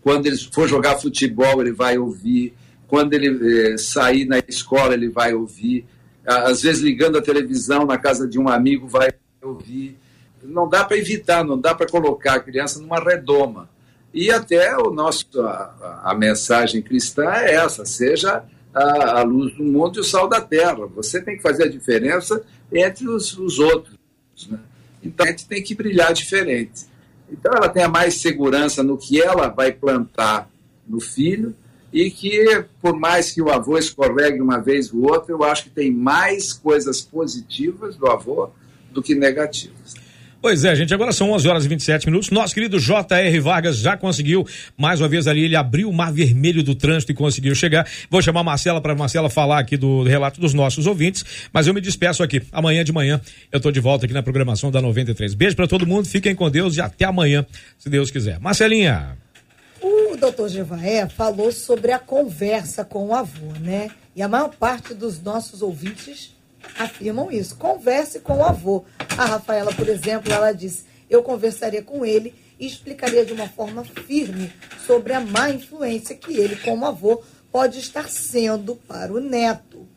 [0.00, 2.54] Quando ele for jogar futebol ele vai ouvir.
[2.88, 5.84] Quando ele eh, sair na escola ele vai ouvir.
[6.26, 9.10] Às vezes ligando a televisão na casa de um amigo vai
[9.42, 9.98] ouvir.
[10.42, 13.68] Não dá para evitar, não dá para colocar a criança numa redoma
[14.12, 19.62] e até o nosso, a, a mensagem cristã é essa: seja a, a, luz do
[19.62, 20.86] mundo e o sal da terra.
[20.86, 23.96] Você tem que fazer a diferença entre os, os outros.
[24.48, 24.58] Né?
[25.02, 26.86] Então a gente tem que brilhar diferente.
[27.30, 30.50] Então ela tenha mais segurança no que ela vai plantar
[30.86, 31.54] no filho
[31.92, 35.70] e que, por mais que o avô escorregue uma vez ou outra, eu acho que
[35.70, 38.50] tem mais coisas positivas do avô
[38.92, 39.94] do que negativas.
[40.42, 42.30] Pois é, gente, agora são 11 horas e 27 minutos.
[42.30, 43.40] Nosso querido J.R.
[43.40, 47.14] Vargas já conseguiu, mais uma vez ali, ele abriu o mar vermelho do trânsito e
[47.14, 47.86] conseguiu chegar.
[48.08, 51.74] Vou chamar a Marcela para Marcela falar aqui do relato dos nossos ouvintes, mas eu
[51.74, 52.40] me despeço aqui.
[52.50, 53.20] Amanhã de manhã
[53.52, 55.34] eu tô de volta aqui na programação da 93.
[55.34, 57.44] Beijo para todo mundo, fiquem com Deus e até amanhã,
[57.78, 58.40] se Deus quiser.
[58.40, 59.18] Marcelinha.
[59.82, 63.90] O doutor Jevaé falou sobre a conversa com o avô, né?
[64.16, 66.34] E a maior parte dos nossos ouvintes
[66.78, 67.56] afirmam isso.
[67.56, 68.84] Converse com o avô.
[69.16, 73.84] A Rafaela, por exemplo, ela disse: eu conversaria com ele e explicaria de uma forma
[73.84, 74.52] firme
[74.86, 77.20] sobre a má influência que ele, como avô,
[77.50, 79.88] pode estar sendo para o neto.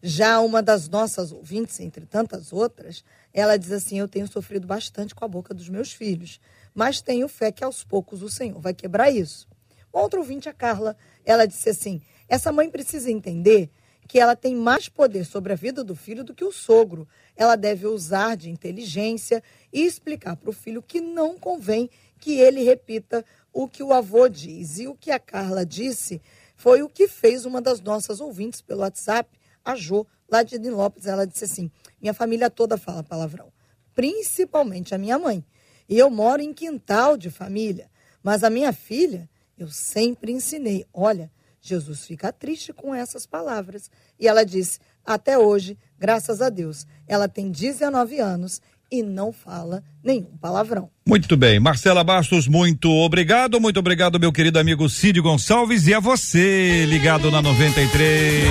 [0.00, 5.14] Já uma das nossas ouvintes, entre tantas outras, ela diz assim: Eu tenho sofrido bastante
[5.14, 6.40] com a boca dos meus filhos,
[6.72, 9.48] mas tenho fé que aos poucos o Senhor vai quebrar isso.
[9.92, 13.70] Outra ouvinte, a Carla, ela disse assim: Essa mãe precisa entender
[14.12, 17.08] que ela tem mais poder sobre a vida do filho do que o sogro.
[17.34, 21.88] Ela deve usar de inteligência e explicar para o filho que não convém
[22.20, 24.78] que ele repita o que o avô diz.
[24.78, 26.20] E o que a Carla disse
[26.54, 29.30] foi o que fez uma das nossas ouvintes pelo WhatsApp,
[29.64, 31.06] a Jo, lá de Lopes.
[31.06, 33.50] Ela disse assim: Minha família toda fala palavrão,
[33.94, 35.42] principalmente a minha mãe.
[35.88, 37.90] E eu moro em quintal de família,
[38.22, 43.88] mas a minha filha, eu sempre ensinei: olha Jesus fica triste com essas palavras.
[44.18, 49.82] E ela disse: Até hoje, graças a Deus, ela tem 19 anos e não fala
[50.04, 50.90] nenhum palavrão.
[51.06, 51.58] Muito bem.
[51.58, 53.58] Marcela Bastos, muito obrigado.
[53.58, 55.86] Muito obrigado, meu querido amigo Cid Gonçalves.
[55.86, 58.44] E a você, ligado na 93.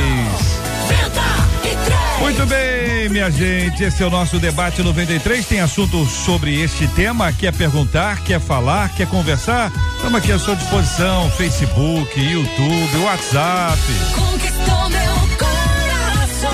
[2.21, 3.83] Muito bem, minha gente.
[3.83, 5.45] Esse é o nosso debate 93.
[5.45, 7.31] Tem assunto sobre este tema?
[7.31, 9.71] Quer perguntar, quer falar, quer conversar?
[9.95, 13.81] Estamos aqui à sua disposição: Facebook, YouTube, WhatsApp.
[14.13, 16.51] Conquistou meu coração.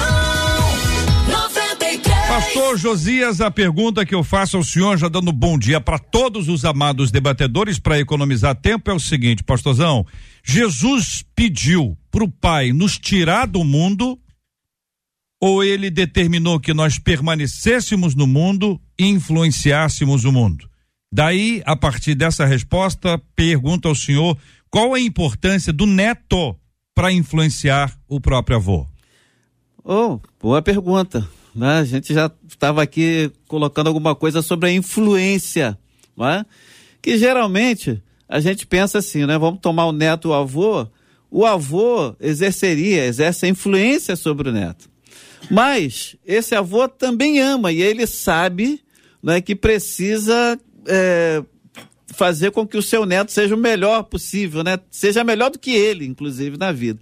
[1.28, 2.28] 93.
[2.28, 6.48] Pastor Josias, a pergunta que eu faço ao senhor, já dando bom dia para todos
[6.50, 10.06] os amados debatedores, para economizar tempo, é o seguinte, pastorzão.
[10.44, 14.18] Jesus pediu para o Pai nos tirar do mundo,
[15.40, 20.70] ou ele determinou que nós permanecêssemos no mundo e influenciássemos o mundo?
[21.12, 24.38] Daí, a partir dessa resposta, pergunto ao senhor
[24.70, 26.56] qual a importância do neto
[26.94, 28.86] para influenciar o próprio avô?
[29.84, 31.28] Oh, boa pergunta.
[31.56, 31.80] Né?
[31.80, 35.78] A gente já estava aqui colocando alguma coisa sobre a influência,
[36.18, 36.46] né?
[37.02, 39.38] que geralmente a gente pensa assim, né?
[39.38, 40.86] Vamos tomar o neto o avô,
[41.32, 44.90] o avô exerceria, exerce a influência sobre o neto.
[45.50, 48.82] Mas esse avô também ama e ele sabe
[49.22, 51.44] né, que precisa é,
[52.08, 54.80] fazer com que o seu neto seja o melhor possível, né?
[54.90, 57.00] Seja melhor do que ele, inclusive, na vida.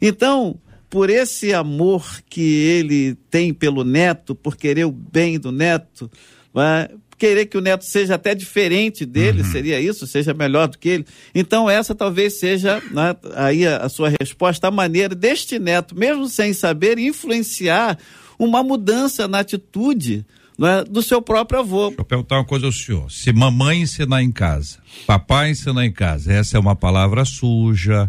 [0.00, 6.10] Então, por esse amor que ele tem pelo neto, por querer o bem do neto,
[6.54, 6.88] né?
[7.18, 9.50] Querer que o neto seja até diferente dele, uhum.
[9.50, 11.06] seria isso, seja melhor do que ele.
[11.34, 16.28] Então, essa talvez seja né, aí a, a sua resposta, a maneira deste neto, mesmo
[16.28, 17.98] sem saber, influenciar
[18.38, 20.24] uma mudança na atitude
[20.58, 21.88] né, do seu próprio avô.
[21.88, 23.10] Deixa eu perguntar uma coisa ao senhor.
[23.10, 28.08] Se mamãe ensinar em casa, papai ensinar em casa, essa é uma palavra suja,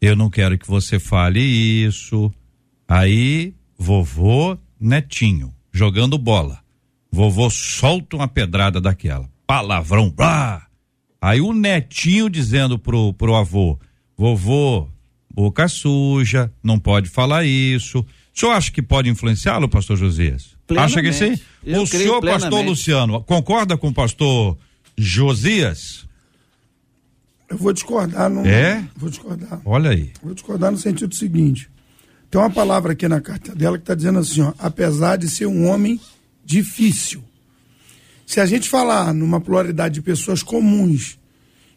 [0.00, 2.32] eu não quero que você fale isso.
[2.88, 6.60] Aí, vovô, netinho, jogando bola.
[7.12, 9.28] Vovô solta uma pedrada daquela.
[9.46, 10.66] Palavrão, blá.
[11.20, 13.78] Aí o netinho dizendo pro, pro avô,
[14.16, 14.88] vovô,
[15.30, 18.00] boca suja, não pode falar isso.
[18.00, 20.56] O senhor acha que pode influenciá-lo, pastor Josias?
[20.76, 21.38] Acha que sim?
[21.64, 22.50] Eu o senhor, plenamente.
[22.50, 24.56] pastor Luciano, concorda com o pastor
[24.96, 26.06] Josias?
[27.48, 28.30] Eu vou discordar.
[28.30, 28.82] No, é?
[28.96, 29.60] Vou discordar.
[29.66, 30.12] Olha aí.
[30.22, 31.68] Vou discordar no sentido seguinte.
[32.30, 35.44] Tem uma palavra aqui na carta dela que está dizendo assim, ó, apesar de ser
[35.44, 36.00] um homem
[36.44, 37.22] difícil.
[38.26, 41.18] Se a gente falar numa pluralidade de pessoas comuns,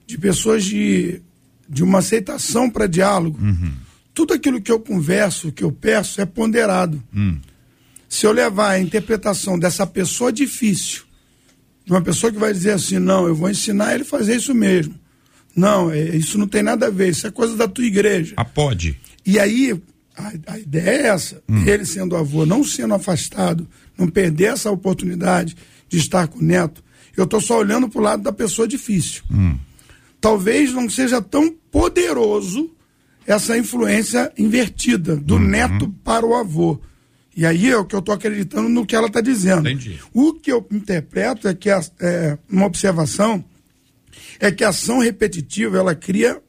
[0.08, 1.22] de pessoas de,
[1.68, 3.74] de uma aceitação para diálogo, uhum.
[4.14, 7.04] tudo aquilo que eu converso, que eu peço, é ponderado.
[7.14, 7.40] Uhum.
[8.08, 11.04] Se eu levar a interpretação dessa pessoa difícil,
[11.86, 14.54] de uma pessoa que vai dizer assim, não, eu vou ensinar ele a fazer isso
[14.54, 14.96] mesmo.
[15.56, 18.34] Não, é, isso não tem nada a ver, isso é coisa da tua igreja.
[18.38, 19.00] A pode.
[19.26, 19.80] E aí,
[20.18, 21.64] a, a ideia é essa, hum.
[21.66, 25.56] ele sendo avô, não sendo afastado, não perder essa oportunidade
[25.88, 26.84] de estar com o neto.
[27.16, 29.24] Eu estou só olhando para o lado da pessoa difícil.
[29.32, 29.58] Hum.
[30.20, 32.72] Talvez não seja tão poderoso
[33.28, 35.48] essa influência invertida do uhum.
[35.48, 36.80] neto para o avô.
[37.36, 39.68] E aí é o que eu estou acreditando no que ela está dizendo.
[39.68, 40.00] Entendi.
[40.14, 43.44] O que eu interpreto é que a, é, uma observação
[44.40, 46.42] é que a ação repetitiva ela cria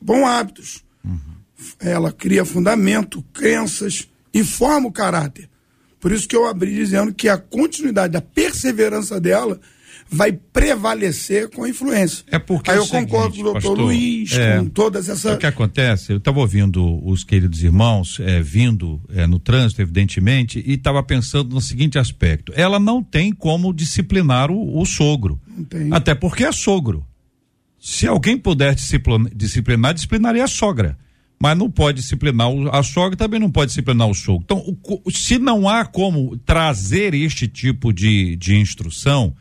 [0.00, 0.84] bons hábitos.
[1.04, 1.37] Uhum.
[1.80, 5.48] Ela cria fundamento, crenças e forma o caráter.
[6.00, 9.60] Por isso que eu abri dizendo que a continuidade, a perseverança dela
[10.10, 12.24] vai prevalecer com a influência.
[12.30, 15.08] É porque Aí é eu seguinte, concordo com o doutor pastor, Luiz, é, com todas
[15.08, 15.34] essas.
[15.34, 16.12] O que acontece?
[16.12, 21.54] Eu estava ouvindo os queridos irmãos é, vindo é, no trânsito, evidentemente, e estava pensando
[21.54, 25.38] no seguinte aspecto: ela não tem como disciplinar o, o sogro.
[25.90, 27.04] Até porque é sogro.
[27.78, 30.96] Se alguém puder disciplinar, disciplinaria a sogra
[31.40, 34.42] mas não pode disciplinar a sogra também não pode disciplinar o sogro.
[34.44, 39.34] Então, o, se não há como trazer este tipo de, de instrução,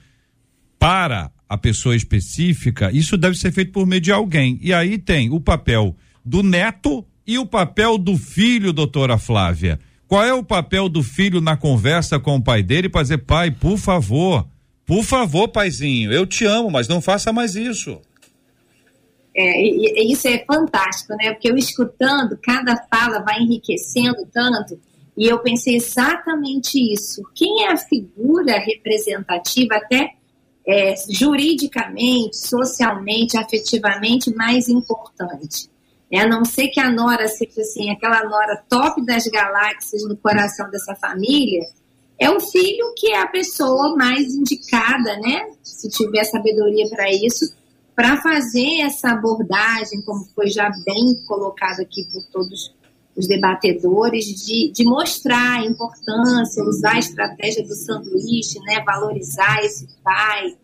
[0.79, 4.60] para a pessoa específica, isso deve ser feito por meio de alguém.
[4.62, 9.79] E aí tem o papel do neto e o papel do filho, doutora Flávia.
[10.07, 13.51] Qual é o papel do filho na conversa com o pai dele para dizer, pai,
[13.51, 14.47] por favor,
[14.86, 17.99] por favor, paizinho, eu te amo, mas não faça mais isso.
[19.38, 21.32] É, e, e isso é fantástico, né?
[21.32, 24.80] Porque eu escutando, cada fala vai enriquecendo tanto,
[25.15, 27.21] e eu pensei exatamente isso.
[27.36, 30.15] Quem é a figura representativa, até
[30.67, 35.69] é, juridicamente, socialmente, afetivamente mais importante.
[36.12, 40.17] É, a não ser que a Nora seja assim, aquela Nora top das galáxias no
[40.17, 41.62] coração dessa família,
[42.19, 45.47] é o filho que é a pessoa mais indicada, né?
[45.62, 47.56] Se tiver sabedoria para isso,
[47.97, 52.71] para fazer essa abordagem, como foi já bem colocado aqui por todos
[53.15, 59.88] os debatedores, de, de mostrar a importância, usar a estratégia do sanduíche, né, valorizar esse
[60.03, 60.55] pai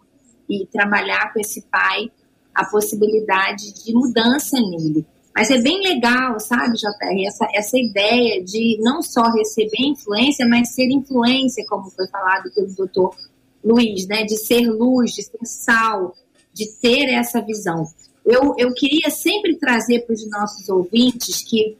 [0.47, 2.11] e trabalhar com esse pai
[2.53, 5.03] a possibilidade de mudança nele.
[5.35, 10.75] Mas é bem legal, sabe, JR, essa, essa ideia de não só receber influência, mas
[10.75, 13.15] ser influência, como foi falado pelo doutor
[13.65, 16.13] Luiz, né, de ser luz, de ser sal,
[16.53, 17.87] de ter essa visão.
[18.25, 21.77] Eu, eu queria sempre trazer para os nossos ouvintes que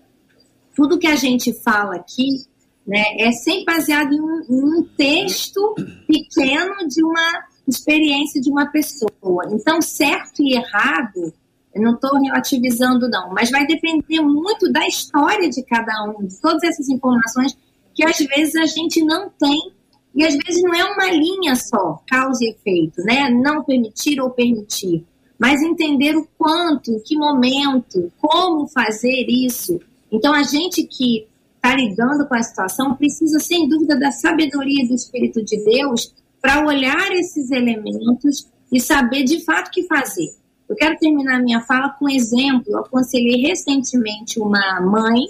[0.76, 2.46] tudo que a gente fala aqui
[2.86, 3.04] né?
[3.18, 5.74] É sempre baseado em um, em um texto
[6.06, 9.50] pequeno de uma experiência de uma pessoa.
[9.52, 11.34] Então, certo e errado,
[11.74, 16.40] eu não estou relativizando, não, mas vai depender muito da história de cada um, de
[16.42, 17.58] todas essas informações
[17.96, 19.72] que às vezes a gente não tem,
[20.16, 23.30] e às vezes não é uma linha só, causa e efeito, né?
[23.30, 25.04] Não permitir ou permitir,
[25.40, 29.80] mas entender o quanto, que momento, como fazer isso.
[30.12, 34.94] Então, a gente que está lidando com a situação precisa, sem dúvida, da sabedoria do
[34.94, 40.30] Espírito de Deus para olhar esses elementos e saber de fato o que fazer.
[40.68, 42.66] Eu quero terminar minha fala com um exemplo.
[42.68, 45.28] Eu aconselhei recentemente uma mãe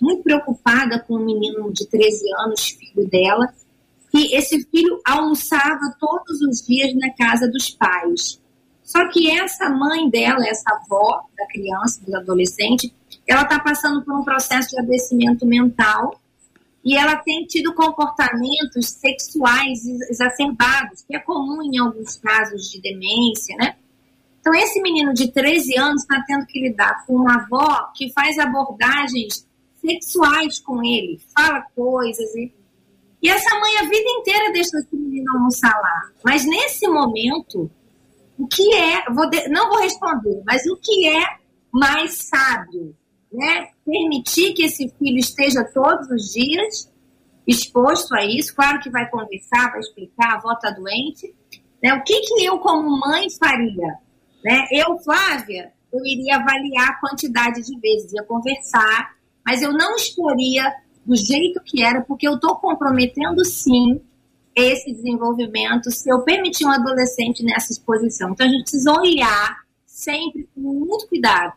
[0.00, 3.52] muito preocupada com um menino de 13 anos, filho dela,
[4.14, 8.40] que esse filho almoçava todos os dias na casa dos pais.
[8.80, 12.94] Só que essa mãe dela, essa avó da criança, do adolescente,
[13.26, 16.20] ela está passando por um processo de adoecimento mental
[16.84, 23.56] e ela tem tido comportamentos sexuais exacerbados, que é comum em alguns casos de demência,
[23.56, 23.74] né?
[24.38, 28.38] Então, esse menino de 13 anos está tendo que lidar com uma avó que faz
[28.38, 29.44] abordagens
[29.80, 32.32] sexuais com ele, fala coisas.
[32.36, 32.52] E,
[33.24, 36.10] e essa mãe a vida inteira deixa esse menino almoçar lá.
[36.22, 37.70] Mas nesse momento,
[38.38, 41.38] o que é, vou de, não vou responder, mas o que é
[41.72, 42.94] mais sábio?
[43.32, 43.70] Né?
[43.82, 46.92] Permitir que esse filho esteja todos os dias
[47.46, 51.34] exposto a isso, claro que vai conversar, vai explicar, a avó está doente.
[51.82, 51.94] Né?
[51.94, 54.00] O que, que eu, como mãe, faria?
[54.44, 54.66] Né?
[54.70, 59.14] Eu, Flávia, eu iria avaliar a quantidade de vezes, ia conversar,
[59.46, 60.70] mas eu não exporia
[61.04, 64.00] do jeito que era, porque eu estou comprometendo sim
[64.54, 68.30] esse desenvolvimento se eu permitir um adolescente nessa exposição.
[68.30, 71.54] Então a gente precisa olhar sempre com muito cuidado,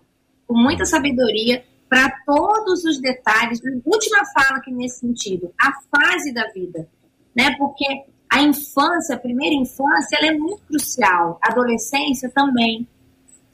[0.47, 3.61] com muita sabedoria para todos os detalhes.
[3.85, 6.89] Última fala aqui nesse sentido, a fase da vida,
[7.35, 7.55] né?
[7.57, 7.85] Porque
[8.29, 12.87] a infância, a primeira infância, ela é muito crucial, a adolescência também.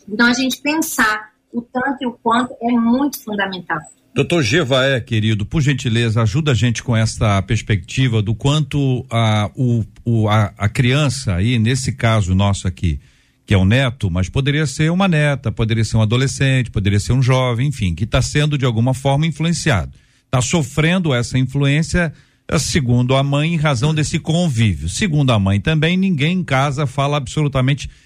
[0.08, 3.80] Então a gente pensar o tanto e o quanto é muito fundamental.
[4.16, 9.84] Doutor Gevaé, querido, por gentileza, ajuda a gente com essa perspectiva do quanto a, o,
[10.06, 13.00] o, a, a criança aí, nesse caso nosso aqui,
[13.44, 17.14] que é um neto, mas poderia ser uma neta, poderia ser um adolescente, poderia ser
[17.14, 19.92] um jovem, enfim, que está sendo de alguma forma influenciado.
[20.26, 22.14] Está sofrendo essa influência,
[22.48, 24.90] eh, segundo a mãe, em razão desse convívio.
[24.90, 28.03] Segundo a mãe também, ninguém em casa fala absolutamente nada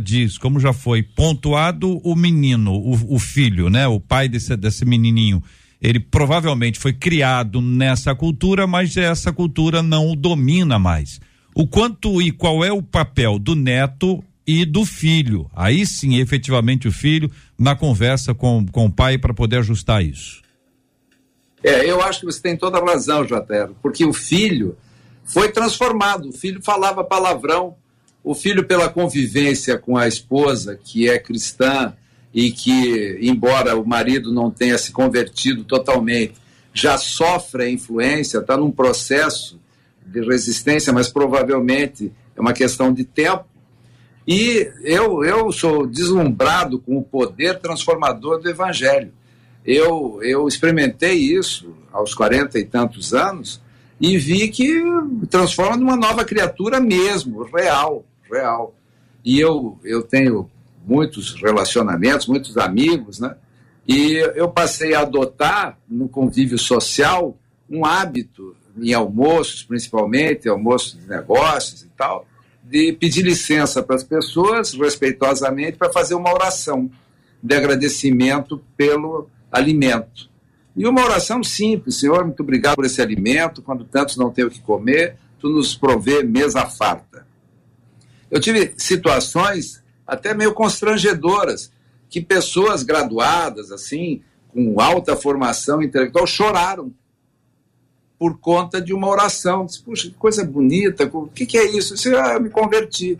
[0.00, 0.40] disso.
[0.40, 3.86] Como já foi pontuado, o menino, o, o filho, né?
[3.86, 5.42] O pai desse, desse menininho,
[5.80, 11.20] ele provavelmente foi criado nessa cultura, mas essa cultura não o domina mais.
[11.54, 15.50] O quanto e qual é o papel do neto e do filho?
[15.54, 20.40] Aí sim, efetivamente, o filho na conversa com, com o pai para poder ajustar isso.
[21.62, 24.76] É, eu acho que você tem toda a razão, Jotero, porque o filho
[25.24, 26.28] foi transformado.
[26.28, 27.76] O filho falava palavrão,
[28.24, 31.92] o filho, pela convivência com a esposa, que é cristã
[32.32, 36.34] e que, embora o marido não tenha se convertido totalmente,
[36.72, 39.60] já sofre a influência, está num processo
[40.06, 43.44] de resistência, mas provavelmente é uma questão de tempo.
[44.26, 49.12] E eu, eu sou deslumbrado com o poder transformador do Evangelho.
[49.64, 53.60] Eu, eu experimentei isso aos quarenta e tantos anos
[54.00, 54.80] e vi que
[55.28, 58.74] transforma numa nova criatura mesmo, real real.
[59.24, 60.50] E eu, eu tenho
[60.84, 63.36] muitos relacionamentos, muitos amigos, né?
[63.86, 67.36] E eu passei a adotar no convívio social
[67.68, 72.26] um hábito, em almoços principalmente, almoços de negócios e tal,
[72.62, 76.90] de pedir licença para as pessoas, respeitosamente, para fazer uma oração
[77.42, 80.30] de agradecimento pelo alimento.
[80.76, 84.50] E uma oração simples, Senhor, muito obrigado por esse alimento, quando tantos não têm o
[84.50, 87.26] que comer, tu nos provê mesa farta.
[88.32, 91.70] Eu tive situações até meio constrangedoras,
[92.08, 96.90] que pessoas graduadas, assim, com alta formação intelectual, choraram
[98.18, 99.66] por conta de uma oração.
[99.66, 101.94] Disse, Puxa, que coisa bonita, o que, que é isso?
[101.94, 103.18] Disse, ah, eu me converti.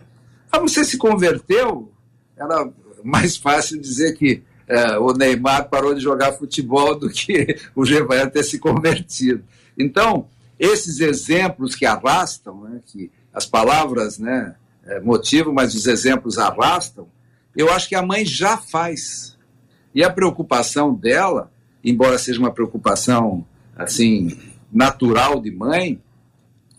[0.51, 1.91] Ah, você se converteu?
[2.35, 2.67] Era
[3.03, 8.31] mais fácil dizer que é, o Neymar parou de jogar futebol do que o Gevaer
[8.31, 9.43] ter se convertido.
[9.77, 14.55] Então, esses exemplos que arrastam, né, que as palavras né,
[15.03, 17.07] motivo, mas os exemplos arrastam,
[17.55, 19.37] eu acho que a mãe já faz.
[19.93, 21.51] E a preocupação dela,
[21.83, 24.37] embora seja uma preocupação assim
[24.71, 26.01] natural de mãe,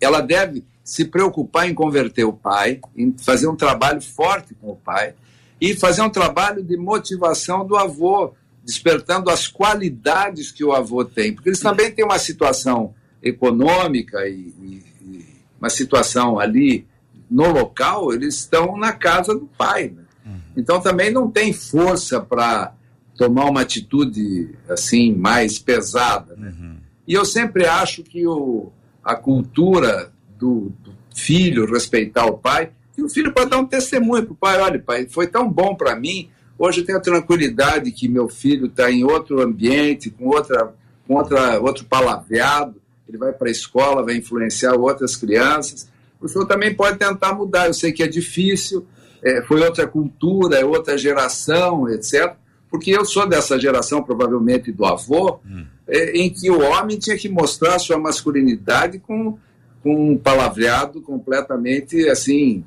[0.00, 4.76] ela deve se preocupar em converter o pai, em fazer um trabalho forte com o
[4.76, 5.14] pai
[5.60, 11.32] e fazer um trabalho de motivação do avô, despertando as qualidades que o avô tem,
[11.32, 15.26] porque eles também têm uma situação econômica e, e, e
[15.58, 16.86] uma situação ali
[17.30, 19.92] no local, eles estão na casa do pai.
[19.94, 20.02] Né?
[20.26, 20.40] Uhum.
[20.56, 22.74] Então também não tem força para
[23.16, 26.34] tomar uma atitude assim mais pesada.
[26.36, 26.52] Né?
[26.58, 26.76] Uhum.
[27.06, 28.70] E eu sempre acho que o,
[29.02, 34.24] a cultura do, do filho respeitar o pai, e o filho pode dar um testemunho
[34.24, 36.30] para o pai: olha, pai, foi tão bom para mim.
[36.56, 40.72] Hoje eu tenho a tranquilidade que meu filho está em outro ambiente, com, outra,
[41.06, 45.88] com outra, outro palavreado, ele vai para a escola, vai influenciar outras crianças.
[46.24, 47.66] O senhor também pode tentar mudar.
[47.66, 48.86] Eu sei que é difícil,
[49.22, 52.34] é, foi outra cultura, é outra geração, etc.
[52.70, 55.66] Porque eu sou dessa geração, provavelmente do avô, hum.
[55.86, 59.38] é, em que o homem tinha que mostrar sua masculinidade com,
[59.82, 62.64] com um palavreado completamente assim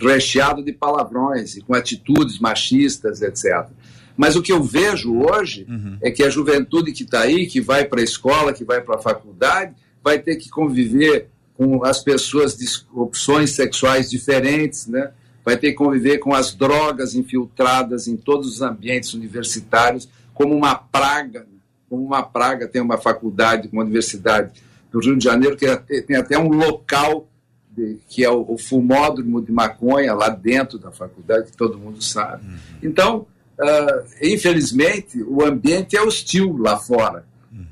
[0.00, 3.66] recheado de palavrões e com atitudes machistas, etc.
[4.16, 5.98] Mas o que eu vejo hoje uhum.
[6.00, 8.94] é que a juventude que está aí, que vai para a escola, que vai para
[8.94, 15.10] a faculdade, vai ter que conviver com as pessoas de opções sexuais diferentes, né?
[15.44, 20.76] vai ter que conviver com as drogas infiltradas em todos os ambientes universitários como uma
[20.76, 21.46] praga,
[21.90, 22.68] como uma praga.
[22.68, 24.52] Tem uma faculdade, uma universidade
[24.92, 25.66] do Rio de Janeiro que
[26.02, 27.26] tem até um local
[27.70, 32.00] de, que é o, o, fumódromo de maconha lá dentro da faculdade, que todo mundo
[32.04, 32.46] sabe.
[32.46, 32.56] Uhum.
[32.82, 33.26] Então,
[33.58, 37.24] uh, infelizmente, o ambiente é hostil lá fora.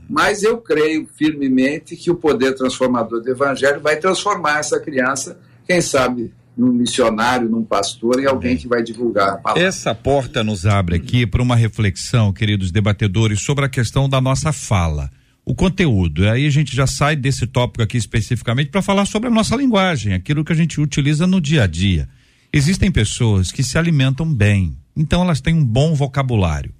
[0.09, 5.81] Mas eu creio firmemente que o poder transformador do Evangelho vai transformar essa criança, quem
[5.81, 9.62] sabe num missionário, num pastor e alguém que vai divulgar a palavra.
[9.62, 14.53] Essa porta nos abre aqui para uma reflexão, queridos debatedores, sobre a questão da nossa
[14.53, 15.11] fala
[15.49, 16.29] o conteúdo.
[16.29, 20.12] Aí a gente já sai desse tópico aqui especificamente para falar sobre a nossa linguagem,
[20.12, 22.09] aquilo que a gente utiliza no dia a dia.
[22.53, 26.74] Existem pessoas que se alimentam bem, então elas têm um bom vocabulário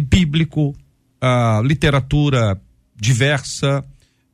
[0.00, 0.74] bíblico,
[1.20, 2.60] a literatura
[2.96, 3.84] diversa,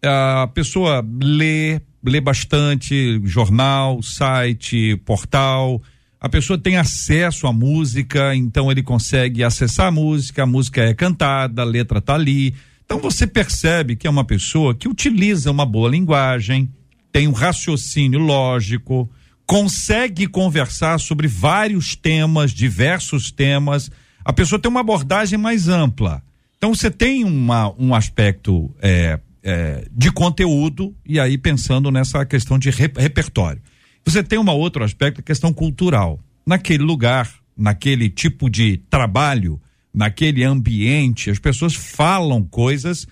[0.02, 5.82] a pessoa lê, lê bastante jornal, site, portal.
[6.20, 10.94] A pessoa tem acesso à música, então ele consegue acessar a música, a música é
[10.94, 12.54] cantada, a letra tá ali
[12.84, 16.70] então você percebe que é uma pessoa que utiliza uma boa linguagem,
[17.10, 19.10] tem um raciocínio lógico,
[19.46, 23.90] consegue conversar sobre vários temas, diversos temas.
[24.24, 26.22] A pessoa tem uma abordagem mais ampla.
[26.64, 32.58] Então você tem uma, um aspecto é, é, de conteúdo, e aí pensando nessa questão
[32.58, 33.60] de repertório.
[34.02, 36.18] Você tem um outro aspecto, a questão cultural.
[36.46, 39.60] Naquele lugar, naquele tipo de trabalho,
[39.92, 43.06] naquele ambiente, as pessoas falam coisas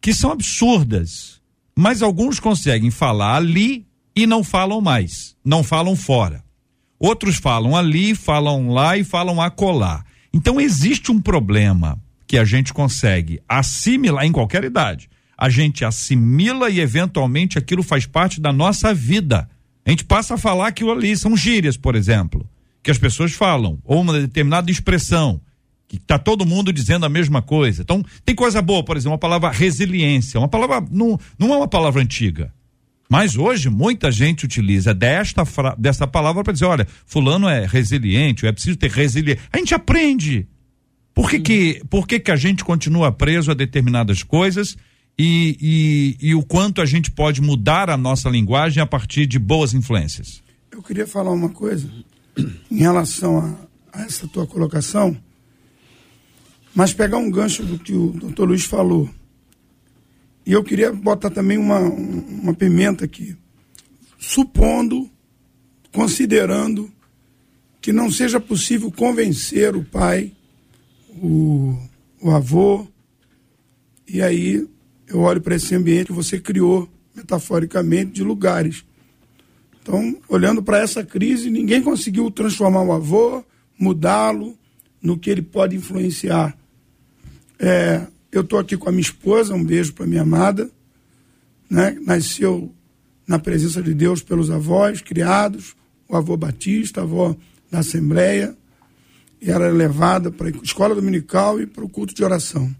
[0.00, 1.40] que são absurdas.
[1.74, 3.84] Mas alguns conseguem falar ali
[4.14, 6.44] e não falam mais, não falam fora.
[7.00, 10.04] Outros falam ali, falam lá e falam acolá.
[10.32, 12.00] Então existe um problema
[12.32, 15.06] que a gente consegue assimilar em qualquer idade.
[15.36, 19.46] A gente assimila e eventualmente aquilo faz parte da nossa vida.
[19.84, 22.48] A gente passa a falar aquilo ali, são gírias, por exemplo,
[22.82, 25.42] que as pessoas falam, ou uma determinada expressão
[25.86, 27.82] que está todo mundo dizendo a mesma coisa.
[27.82, 30.40] Então, tem coisa boa, por exemplo, a palavra resiliência.
[30.40, 32.50] Uma palavra, não, não é uma palavra antiga.
[33.10, 35.44] Mas hoje muita gente utiliza desta,
[35.76, 39.44] dessa palavra para dizer, olha, fulano é resiliente, é preciso ter resiliência.
[39.52, 40.48] A gente aprende.
[41.14, 44.76] Por que, que, por que, que a gente continua preso a determinadas coisas
[45.18, 49.38] e, e, e o quanto a gente pode mudar a nossa linguagem a partir de
[49.38, 50.42] boas influências?
[50.70, 51.90] Eu queria falar uma coisa
[52.70, 55.16] em relação a, a essa tua colocação
[56.74, 59.08] mas pegar um gancho do que o doutor Luiz falou.
[60.44, 63.36] E eu queria botar também uma, uma pimenta aqui.
[64.18, 65.10] Supondo,
[65.92, 66.90] considerando
[67.80, 70.32] que não seja possível convencer o pai,
[71.20, 71.76] o,
[72.20, 72.86] o avô,
[74.08, 74.66] e aí
[75.08, 78.84] eu olho para esse ambiente que você criou, metaforicamente, de lugares.
[79.82, 83.44] Então, olhando para essa crise, ninguém conseguiu transformar o avô,
[83.78, 84.56] mudá-lo
[85.02, 86.56] no que ele pode influenciar.
[87.58, 90.70] É, eu estou aqui com a minha esposa, um beijo para minha amada,
[91.68, 91.98] né?
[92.04, 92.72] Nasceu
[93.26, 95.74] na presença de Deus pelos avós criados,
[96.08, 97.36] o avô Batista, a avó
[97.70, 98.56] da Assembleia,
[99.42, 102.72] e era levada para a escola dominical e para o culto de oração.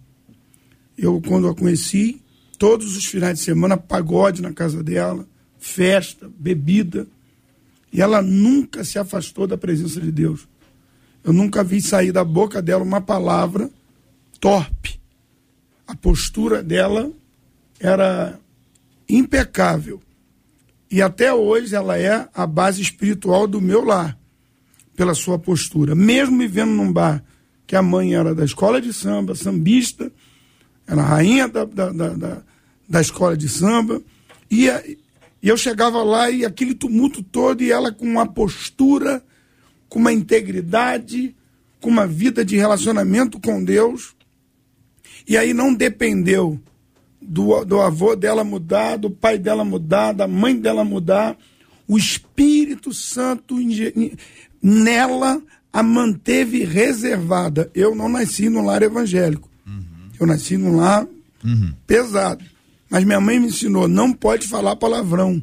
[0.96, 2.22] Eu, quando a conheci,
[2.56, 5.26] todos os finais de semana, pagode na casa dela,
[5.58, 7.08] festa, bebida,
[7.92, 10.46] e ela nunca se afastou da presença de Deus.
[11.24, 13.68] Eu nunca vi sair da boca dela uma palavra
[14.38, 15.00] torpe.
[15.84, 17.10] A postura dela
[17.80, 18.38] era
[19.08, 20.00] impecável.
[20.88, 24.16] E até hoje ela é a base espiritual do meu lar,
[25.02, 25.96] pela sua postura.
[25.96, 27.24] Mesmo me vendo num bar
[27.66, 30.12] que a mãe era da escola de samba, sambista,
[30.86, 32.42] era rainha da, da, da,
[32.88, 34.00] da escola de samba.
[34.48, 34.68] E,
[35.42, 39.20] e eu chegava lá e aquele tumulto todo, e ela com uma postura,
[39.88, 41.34] com uma integridade,
[41.80, 44.14] com uma vida de relacionamento com Deus.
[45.26, 46.60] E aí não dependeu
[47.20, 51.36] do, do avô dela mudar, do pai dela mudar, da mãe dela mudar.
[51.88, 53.60] O Espírito Santo
[54.62, 55.42] nela
[55.72, 57.70] a manteve reservada.
[57.74, 59.48] Eu não nasci num lar evangélico.
[59.66, 59.82] Uhum.
[60.20, 61.06] Eu nasci num lar
[61.42, 61.72] uhum.
[61.86, 62.44] pesado.
[62.90, 65.42] Mas minha mãe me ensinou, não pode falar palavrão.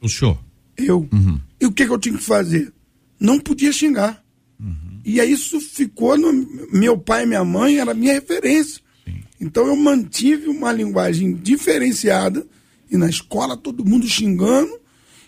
[0.00, 0.38] O senhor?
[0.76, 1.08] Eu.
[1.10, 1.40] Uhum.
[1.58, 2.70] E o que, que, eu tinha que fazer?
[3.18, 4.22] Não podia xingar.
[4.60, 5.00] Uhum.
[5.02, 6.30] E aí isso ficou no.
[6.70, 8.82] Meu pai e minha mãe era minha referência.
[9.02, 9.22] Sim.
[9.40, 12.46] Então eu mantive uma linguagem diferenciada.
[12.90, 14.78] E na escola todo mundo xingando.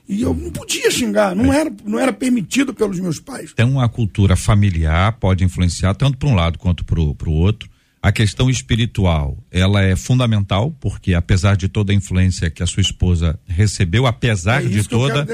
[0.09, 1.61] E eu não podia xingar, não, é.
[1.61, 3.51] era, não era permitido pelos meus pais.
[3.53, 7.69] Então a cultura familiar pode influenciar tanto para um lado quanto para o outro.
[8.01, 12.81] A questão espiritual, ela é fundamental, porque apesar de toda a influência que a sua
[12.81, 15.27] esposa recebeu, apesar é de toda,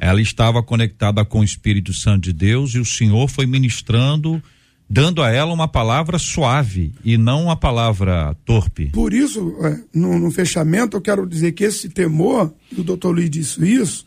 [0.00, 4.42] ela estava conectada com o Espírito Santo de Deus e o Senhor foi ministrando,
[4.90, 8.86] dando a ela uma palavra suave e não uma palavra torpe.
[8.86, 13.12] Por isso, é, no, no fechamento, eu quero dizer que esse temor, e o doutor
[13.12, 14.04] Luiz disse isso,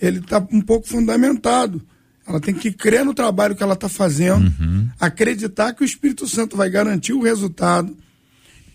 [0.00, 1.82] ele está um pouco fundamentado
[2.28, 4.86] ela tem que crer no trabalho que ela está fazendo, uhum.
[5.00, 7.96] acreditar que o Espírito Santo vai garantir o resultado,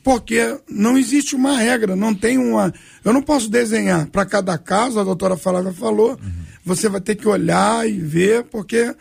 [0.04, 2.74] porque não existe uma regra, não tem uma.
[3.06, 6.32] Eu não posso desenhar para cada caso, a doutora Flávia falou, uhum.
[6.66, 8.94] você vai ter que olhar e ver, porque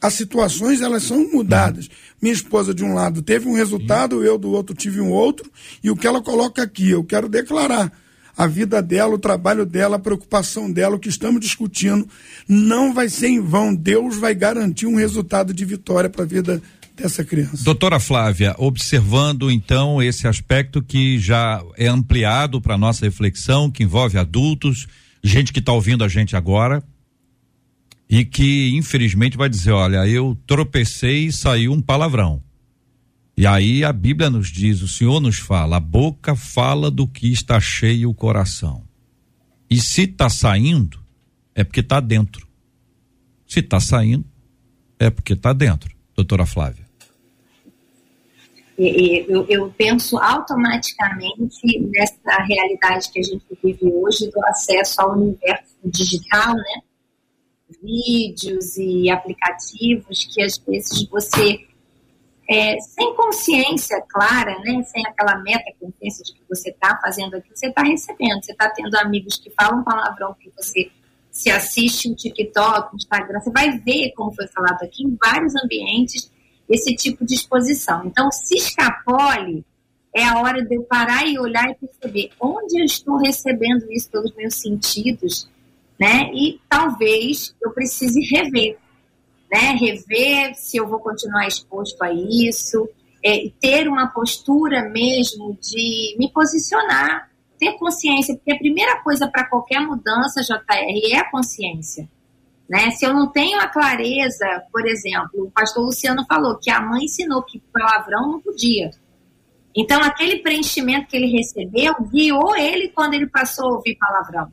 [0.00, 1.86] as situações elas são mudadas.
[1.86, 1.92] Uhum.
[2.20, 5.48] Minha esposa de um lado teve um resultado, eu do outro tive um outro,
[5.84, 7.92] e o que ela coloca aqui, eu quero declarar
[8.36, 12.08] a vida dela, o trabalho dela, a preocupação dela, o que estamos discutindo,
[12.48, 13.74] não vai ser em vão.
[13.74, 16.60] Deus vai garantir um resultado de vitória para a vida
[16.96, 17.64] dessa criança.
[17.64, 24.16] Doutora Flávia, observando então esse aspecto que já é ampliado para nossa reflexão, que envolve
[24.16, 24.86] adultos,
[25.22, 26.82] gente que está ouvindo a gente agora
[28.08, 32.40] e que infelizmente vai dizer, olha, eu tropecei e saiu um palavrão.
[33.36, 37.32] E aí a Bíblia nos diz, o Senhor nos fala, a boca fala do que
[37.32, 38.84] está cheio o coração.
[39.68, 41.00] E se está saindo,
[41.54, 42.46] é porque está dentro.
[43.46, 44.24] Se está saindo,
[44.98, 45.94] é porque está dentro.
[46.14, 46.84] Doutora Flávia.
[48.76, 55.76] Eu, eu, penso automaticamente nessa realidade que a gente vive hoje do acesso ao universo
[55.84, 56.82] digital, né?
[57.82, 61.64] Vídeos e aplicativos que às vezes você
[62.48, 67.56] é, sem consciência clara, né, sem aquela meta consciência de que você está fazendo aquilo,
[67.56, 70.90] você está recebendo, você está tendo amigos que falam palavrão que você
[71.30, 75.54] se assiste no TikTok, no Instagram, você vai ver, como foi falado aqui, em vários
[75.56, 76.30] ambientes,
[76.68, 78.04] esse tipo de exposição.
[78.06, 79.64] Então, se escapole,
[80.14, 84.08] é a hora de eu parar e olhar e perceber onde eu estou recebendo isso
[84.10, 85.48] pelos meus sentidos,
[85.98, 86.30] né?
[86.32, 88.78] E talvez eu precise rever
[89.50, 89.72] né?
[89.78, 92.88] Rever se eu vou continuar exposto a isso,
[93.24, 99.48] é, ter uma postura mesmo de me posicionar, ter consciência, porque a primeira coisa para
[99.48, 102.08] qualquer mudança, JR, é a consciência.
[102.68, 102.90] Né?
[102.90, 107.04] Se eu não tenho a clareza, por exemplo, o pastor Luciano falou que a mãe
[107.04, 108.90] ensinou que palavrão não podia.
[109.76, 114.52] Então, aquele preenchimento que ele recebeu guiou ele quando ele passou a ouvir palavrão.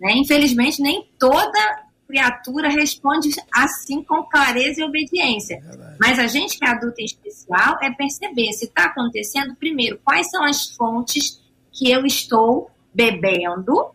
[0.00, 0.12] Né?
[0.16, 5.54] Infelizmente, nem toda criatura responde assim com clareza e obediência.
[5.54, 10.00] É Mas a gente que é adulto em especial é perceber se está acontecendo, primeiro,
[10.04, 11.40] quais são as fontes
[11.72, 13.90] que eu estou bebendo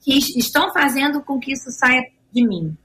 [0.00, 2.76] que estão fazendo com que isso saia de mim.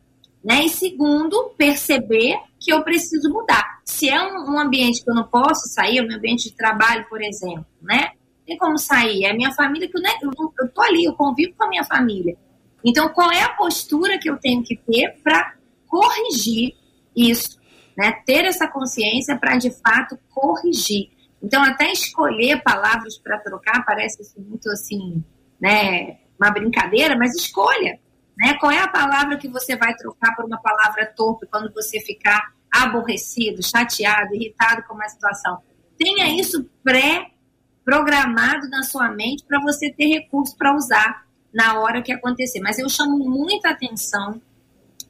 [0.43, 0.65] Né?
[0.65, 3.81] E segundo, perceber que eu preciso mudar.
[3.83, 7.05] Se é um, um ambiente que eu não posso sair, o meu ambiente de trabalho,
[7.09, 8.11] por exemplo, né?
[8.45, 9.25] Tem como sair.
[9.25, 11.69] É a minha família que eu, né, eu, eu tô ali, eu convivo com a
[11.69, 12.37] minha família.
[12.83, 15.55] Então, qual é a postura que eu tenho que ter para
[15.87, 16.75] corrigir
[17.15, 17.57] isso?
[17.97, 18.11] Né?
[18.25, 21.09] Ter essa consciência para, de fato, corrigir.
[21.41, 25.23] Então, até escolher palavras para trocar parece muito assim,
[25.59, 26.17] né?
[26.39, 27.99] Uma brincadeira, mas escolha.
[28.37, 28.53] Né?
[28.59, 32.53] Qual é a palavra que você vai trocar por uma palavra torpe quando você ficar
[32.71, 35.59] aborrecido, chateado, irritado com uma situação?
[35.97, 42.11] Tenha isso pré-programado na sua mente para você ter recurso para usar na hora que
[42.11, 42.59] acontecer.
[42.59, 44.41] Mas eu chamo muita atenção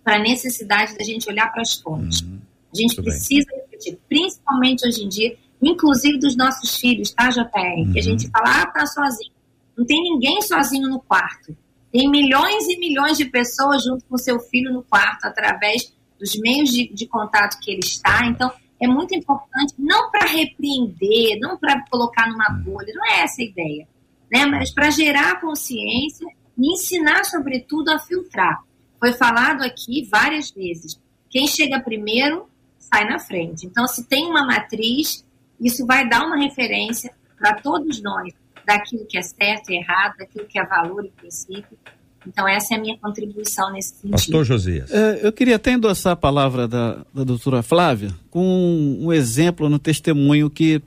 [0.03, 2.21] para a necessidade da gente olhar para as fontes.
[2.21, 2.39] Uhum.
[2.73, 3.61] A gente Muito precisa bem.
[3.61, 7.43] refletir, principalmente hoje em dia, inclusive dos nossos filhos, tá, JR?
[7.45, 7.91] Uhum.
[7.91, 8.31] Que a gente uhum.
[8.31, 9.31] fala, ah, tá sozinho.
[9.77, 11.55] Não tem ninguém sozinho no quarto.
[11.91, 16.69] Tem milhões e milhões de pessoas junto com seu filho no quarto, através dos meios
[16.69, 18.25] de, de contato que ele está.
[18.25, 22.63] Então, é muito importante, não para repreender, não para colocar numa uhum.
[22.63, 23.87] bolha, não é essa a ideia
[24.31, 24.45] né?
[24.45, 28.63] Mas para gerar consciência e ensinar, sobretudo, a filtrar.
[28.99, 30.99] Foi falado aqui várias vezes.
[31.29, 32.47] Quem chega primeiro
[32.79, 33.65] sai na frente.
[33.65, 35.25] Então, se tem uma matriz,
[35.59, 38.33] isso vai dar uma referência para todos nós
[38.65, 41.77] daquilo que é certo e errado, daquilo que é valor e princípio.
[42.25, 44.11] Então, essa é a minha contribuição nesse sentido.
[44.11, 44.91] Pastor Josias.
[44.91, 49.79] É, eu queria até endossar a palavra da, da doutora Flávia com um exemplo no
[49.79, 50.81] testemunho que,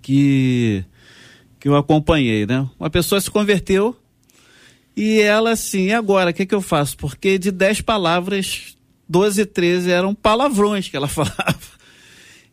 [0.00, 0.82] que,
[1.58, 2.46] que eu acompanhei.
[2.46, 2.68] Né?
[2.78, 3.96] Uma pessoa se converteu
[4.96, 6.96] e ela assim, agora, o que, que eu faço?
[6.96, 8.76] Porque de dez palavras,
[9.08, 11.78] 12, 13 eram palavrões que ela falava.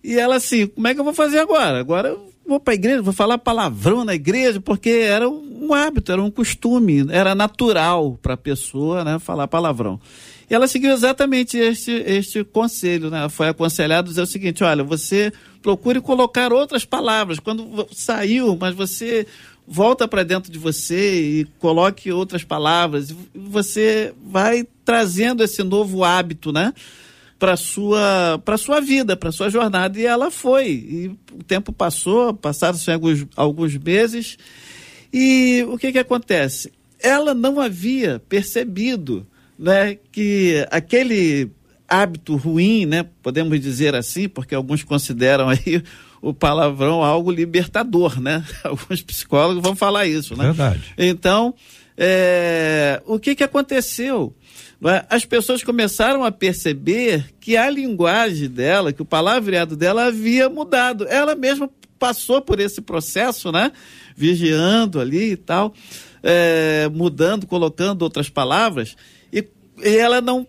[0.03, 1.79] E ela assim, como é que eu vou fazer agora?
[1.79, 6.11] Agora eu vou para a igreja, vou falar palavrão na igreja, porque era um hábito,
[6.11, 9.99] era um costume, era natural para a pessoa né, falar palavrão.
[10.49, 13.27] E ela seguiu exatamente este, este conselho, né?
[13.29, 17.39] Foi aconselhado dizer o seguinte: olha, você procure colocar outras palavras.
[17.39, 19.25] Quando saiu, mas você
[19.67, 23.13] volta para dentro de você e coloque outras palavras.
[23.33, 26.73] Você vai trazendo esse novo hábito, né?
[27.37, 30.67] Para sua para sua vida, para sua jornada e ela foi.
[30.69, 34.37] E o tempo passou, passaram-se alguns, alguns meses
[35.11, 36.71] e o que que acontece?
[36.99, 39.25] Ela não havia percebido,
[39.57, 41.51] né, que aquele
[41.87, 45.83] hábito ruim, né, podemos dizer assim, porque alguns consideram aí
[46.21, 48.43] o palavrão algo libertador, né?
[48.63, 50.45] Alguns psicólogos vão falar isso, né?
[50.45, 50.81] Verdade.
[50.97, 51.53] Então,
[51.95, 54.35] é, o que que aconteceu?
[55.09, 61.07] As pessoas começaram a perceber que a linguagem dela, que o palavreado dela havia mudado.
[61.07, 63.71] Ela mesma passou por esse processo, né?
[64.15, 65.73] Vigiando ali e tal,
[66.21, 68.95] é, mudando, colocando outras palavras,
[69.31, 69.47] e,
[69.83, 70.47] e ela não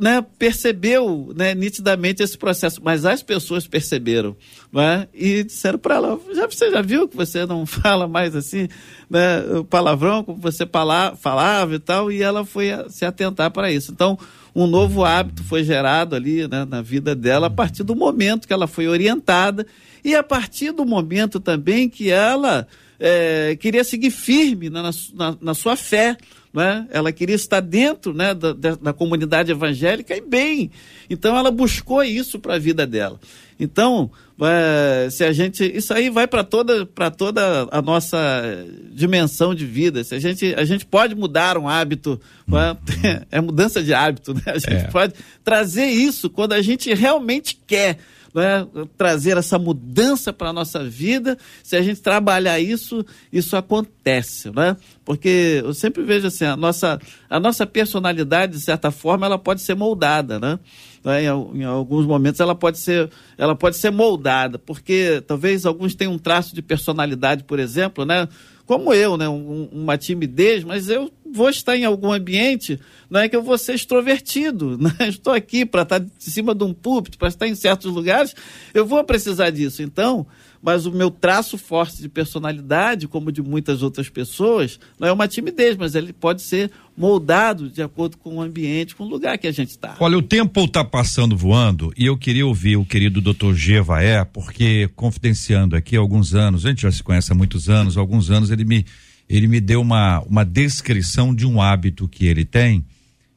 [0.00, 4.36] né, percebeu né, nitidamente esse processo, mas as pessoas perceberam
[4.72, 8.68] né, e disseram para ela: já, você já viu que você não fala mais assim,
[9.08, 10.66] né, palavrão, como você
[11.20, 13.92] falava e tal, e ela foi se atentar para isso.
[13.92, 14.18] Então,
[14.54, 18.52] um novo hábito foi gerado ali né, na vida dela a partir do momento que
[18.52, 19.66] ela foi orientada
[20.04, 22.66] e a partir do momento também que ela
[23.00, 26.16] é, queria seguir firme na, na, na sua fé
[26.54, 26.86] né?
[26.90, 30.70] ela queria estar dentro né, da, da, da comunidade evangélica e bem.
[31.10, 33.18] Então ela buscou isso para a vida dela.
[33.58, 35.64] Então, é, se a gente.
[35.64, 36.86] Isso aí vai para toda,
[37.16, 38.18] toda a nossa
[38.92, 40.02] dimensão de vida.
[40.02, 42.20] Se a gente, a gente pode mudar um hábito,
[43.02, 44.42] é, é mudança de hábito, né?
[44.46, 44.90] A gente é.
[44.90, 47.98] pode trazer isso quando a gente realmente quer
[48.34, 48.66] né,
[48.98, 51.38] trazer essa mudança para a nossa vida.
[51.62, 54.76] Se a gente trabalhar isso, isso acontece, né?
[55.04, 56.98] Porque eu sempre vejo assim, a nossa,
[57.30, 60.58] a nossa personalidade, de certa forma, ela pode ser moldada, né?
[61.06, 66.14] Em, em, alguns momentos ela pode ser ela pode ser moldada porque talvez alguns tenham
[66.14, 68.26] um traço de personalidade por exemplo né
[68.66, 72.78] como eu né um, uma timidez mas eu vou estar em algum ambiente,
[73.10, 74.78] não é que eu vou ser extrovertido.
[74.84, 75.08] Né?
[75.08, 78.34] Estou aqui para estar em cima de um púlpito, para estar em certos lugares,
[78.72, 79.82] eu vou precisar disso.
[79.82, 80.26] Então,
[80.64, 85.28] mas o meu traço forte de personalidade, como de muitas outras pessoas, não é uma
[85.28, 89.46] timidez, mas ele pode ser moldado de acordo com o ambiente, com o lugar que
[89.46, 89.94] a gente está.
[90.00, 94.88] Olha, o tempo está passando voando e eu queria ouvir o querido doutor Gevaé, porque
[94.96, 98.64] confidenciando aqui alguns anos, a gente já se conhece há muitos anos, alguns anos ele
[98.64, 98.86] me
[99.28, 102.84] ele me deu uma, uma descrição de um hábito que ele tem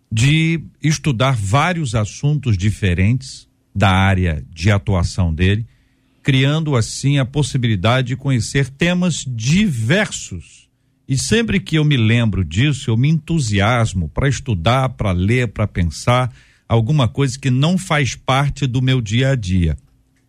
[0.09, 5.65] de estudar vários assuntos diferentes da área de atuação dele,
[6.27, 10.67] criando assim a possibilidade de conhecer temas diversos.
[11.07, 15.65] E sempre que eu me lembro disso, eu me entusiasmo para estudar, para ler, para
[15.65, 16.29] pensar
[16.67, 19.77] alguma coisa que não faz parte do meu dia a dia.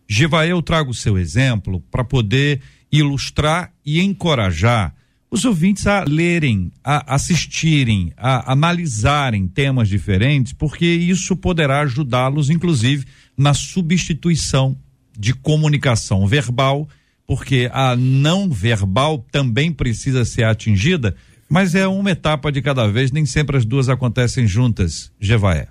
[0.07, 4.95] Givael, eu trago o seu exemplo para poder ilustrar e encorajar
[5.29, 13.05] os ouvintes a lerem, a assistirem, a analisarem temas diferentes, porque isso poderá ajudá-los, inclusive,
[13.37, 14.77] na substituição
[15.19, 16.87] de comunicação verbal,
[17.27, 21.13] porque a não verbal também precisa ser atingida,
[21.49, 25.67] mas é uma etapa de cada vez, nem sempre as duas acontecem juntas, Jevaé.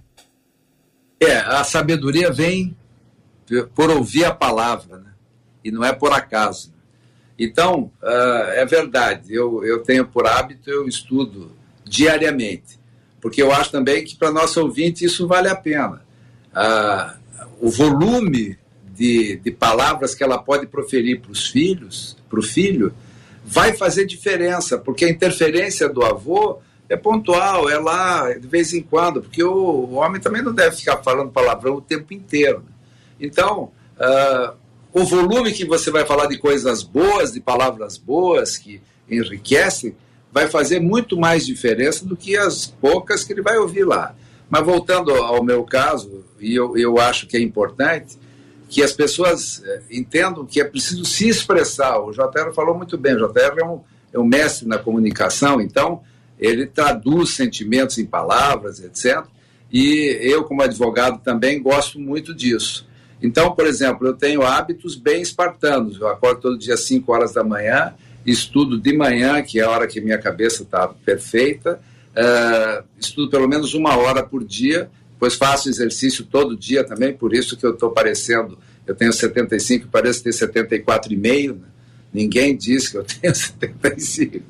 [1.18, 2.76] É, a sabedoria vem
[3.74, 5.10] por ouvir a palavra, né?
[5.64, 6.72] E não é por acaso.
[7.38, 11.52] Então, uh, é verdade, eu, eu tenho por hábito, eu estudo
[11.84, 12.78] diariamente,
[13.20, 16.02] porque eu acho também que para nosso ouvinte isso vale a pena.
[16.52, 17.18] Uh,
[17.60, 18.57] o volume
[18.98, 22.92] de, de palavras que ela pode proferir para os filhos, para o filho,
[23.44, 28.82] vai fazer diferença, porque a interferência do avô é pontual, é lá de vez em
[28.82, 32.64] quando, porque o, o homem também não deve ficar falando palavrão o tempo inteiro.
[33.20, 34.56] Então, uh,
[34.92, 39.94] o volume que você vai falar de coisas boas, de palavras boas, que, enriquecem,
[40.32, 44.14] vai fazer muito mais diferença do que as poucas que ele vai ouvir lá.
[44.50, 48.18] Mas voltando ao meu caso, e eu, eu acho que é importante
[48.68, 51.98] que as pessoas eh, entendam que é preciso se expressar.
[52.00, 53.80] O JR falou muito bem, o JR é um,
[54.12, 56.02] é um mestre na comunicação, então
[56.38, 59.24] ele traduz sentimentos em palavras, etc.
[59.72, 62.86] E eu, como advogado, também gosto muito disso.
[63.22, 65.98] Então, por exemplo, eu tenho hábitos bem espartanos.
[66.00, 67.94] Eu acordo todo dia às 5 horas da manhã,
[68.24, 73.48] estudo de manhã, que é a hora que minha cabeça está perfeita, uh, estudo pelo
[73.48, 77.72] menos uma hora por dia, depois faço exercício todo dia também, por isso que eu
[77.72, 78.56] estou parecendo,
[78.86, 81.66] eu tenho 75 e pareço ter 74,5, né?
[82.14, 84.40] Ninguém diz que eu tenho 75.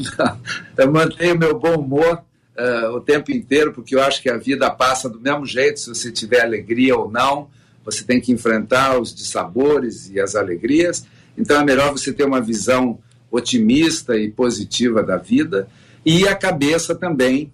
[0.00, 0.40] Então,
[0.78, 2.24] eu mantenho meu bom humor
[2.56, 5.90] uh, o tempo inteiro, porque eu acho que a vida passa do mesmo jeito, se
[5.90, 7.50] você tiver alegria ou não,
[7.84, 11.06] você tem que enfrentar os dissabores e as alegrias.
[11.36, 12.98] Então é melhor você ter uma visão
[13.30, 15.68] otimista e positiva da vida.
[16.04, 17.52] E a cabeça também,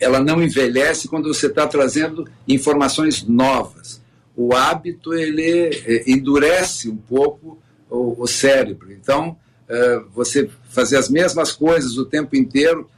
[0.00, 4.00] ela não envelhece quando você está trazendo informações novas.
[4.34, 7.58] O hábito, ele eh, endurece um pouco
[7.90, 8.90] o, o cérebro.
[8.92, 9.36] Então,
[9.68, 12.88] uh, você fazer as mesmas coisas o tempo inteiro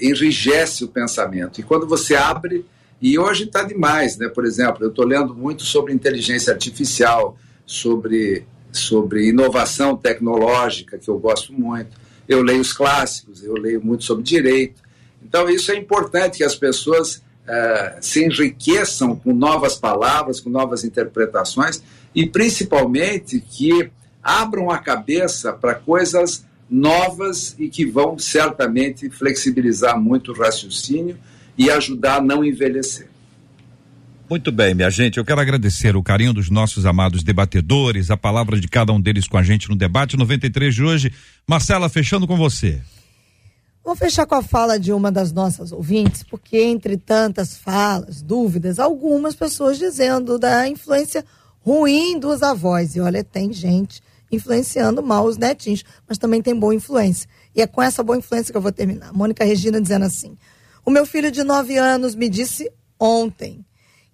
[0.00, 1.60] enrijece o pensamento.
[1.60, 2.66] E quando você abre,
[3.00, 4.28] e hoje está demais, né?
[4.28, 11.18] Por exemplo, eu estou lendo muito sobre inteligência artificial, sobre, sobre inovação tecnológica, que eu
[11.18, 11.98] gosto muito.
[12.28, 14.82] Eu leio os clássicos, eu leio muito sobre direito.
[15.30, 20.82] Então, isso é importante que as pessoas uh, se enriqueçam com novas palavras, com novas
[20.82, 21.80] interpretações,
[22.12, 23.88] e principalmente que
[24.20, 31.16] abram a cabeça para coisas novas e que vão certamente flexibilizar muito o raciocínio
[31.56, 33.08] e ajudar a não envelhecer.
[34.28, 35.18] Muito bem, minha gente.
[35.18, 39.28] Eu quero agradecer o carinho dos nossos amados debatedores, a palavra de cada um deles
[39.28, 41.12] com a gente no debate 93 de hoje.
[41.46, 42.80] Marcela, fechando com você.
[43.82, 48.78] Vou fechar com a fala de uma das nossas ouvintes, porque entre tantas falas, dúvidas,
[48.78, 51.24] algumas pessoas dizendo da influência
[51.60, 52.94] ruim dos avós.
[52.94, 57.28] E olha, tem gente influenciando mal os netinhos, mas também tem boa influência.
[57.54, 59.12] E é com essa boa influência que eu vou terminar.
[59.12, 60.36] Mônica Regina dizendo assim:
[60.84, 63.64] O meu filho de nove anos me disse ontem: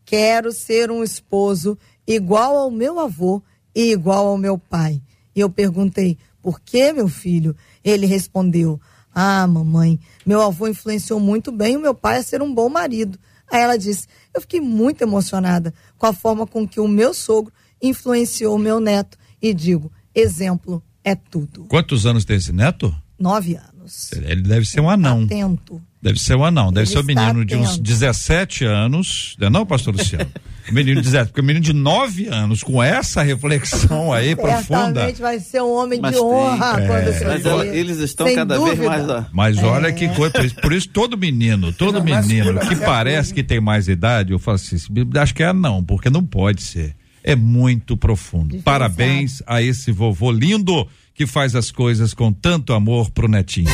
[0.05, 3.43] quero ser um esposo igual ao meu avô
[3.75, 5.03] e igual ao meu pai.
[5.35, 7.57] E eu perguntei: por que, meu filho?
[7.85, 8.81] Ele respondeu:
[9.19, 13.19] Ah, mamãe, meu avô influenciou muito bem o meu pai a ser um bom marido.
[13.51, 17.51] Aí ela disse: Eu fiquei muito emocionada com a forma com que o meu sogro
[17.81, 19.17] influenciou o meu neto.
[19.41, 21.65] E digo: Exemplo é tudo.
[21.65, 22.95] Quantos anos tem esse neto?
[23.19, 23.76] Nove anos.
[24.13, 25.25] Ele deve ser um anão.
[25.25, 25.83] Atento.
[26.03, 29.51] Deve ser um anão, deve Ele ser um menino de uns 17 anos, não, é
[29.51, 30.31] não pastor Luciano?
[30.71, 35.13] menino de 17, porque o menino de 9 anos, com essa reflexão aí profunda.
[35.19, 38.37] vai ser um homem Mas de honra tem, quando é, Mas ela, eles estão Sem
[38.37, 38.77] cada dúvida.
[38.77, 39.27] vez mais.
[39.33, 39.93] Mas olha é.
[39.93, 44.39] que coisa, por isso, todo menino, todo menino que parece que tem mais idade, eu
[44.39, 44.77] falo assim,
[45.21, 46.95] acho que é não, porque não pode ser
[47.27, 48.57] é muito profundo.
[48.63, 50.87] Parabéns a esse vovô lindo
[51.17, 53.71] que faz as coisas com tanto amor pro netinho.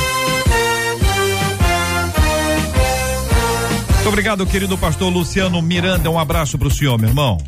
[3.95, 6.11] Muito obrigado, querido pastor Luciano Miranda.
[6.11, 7.39] Um abraço pro senhor, meu irmão.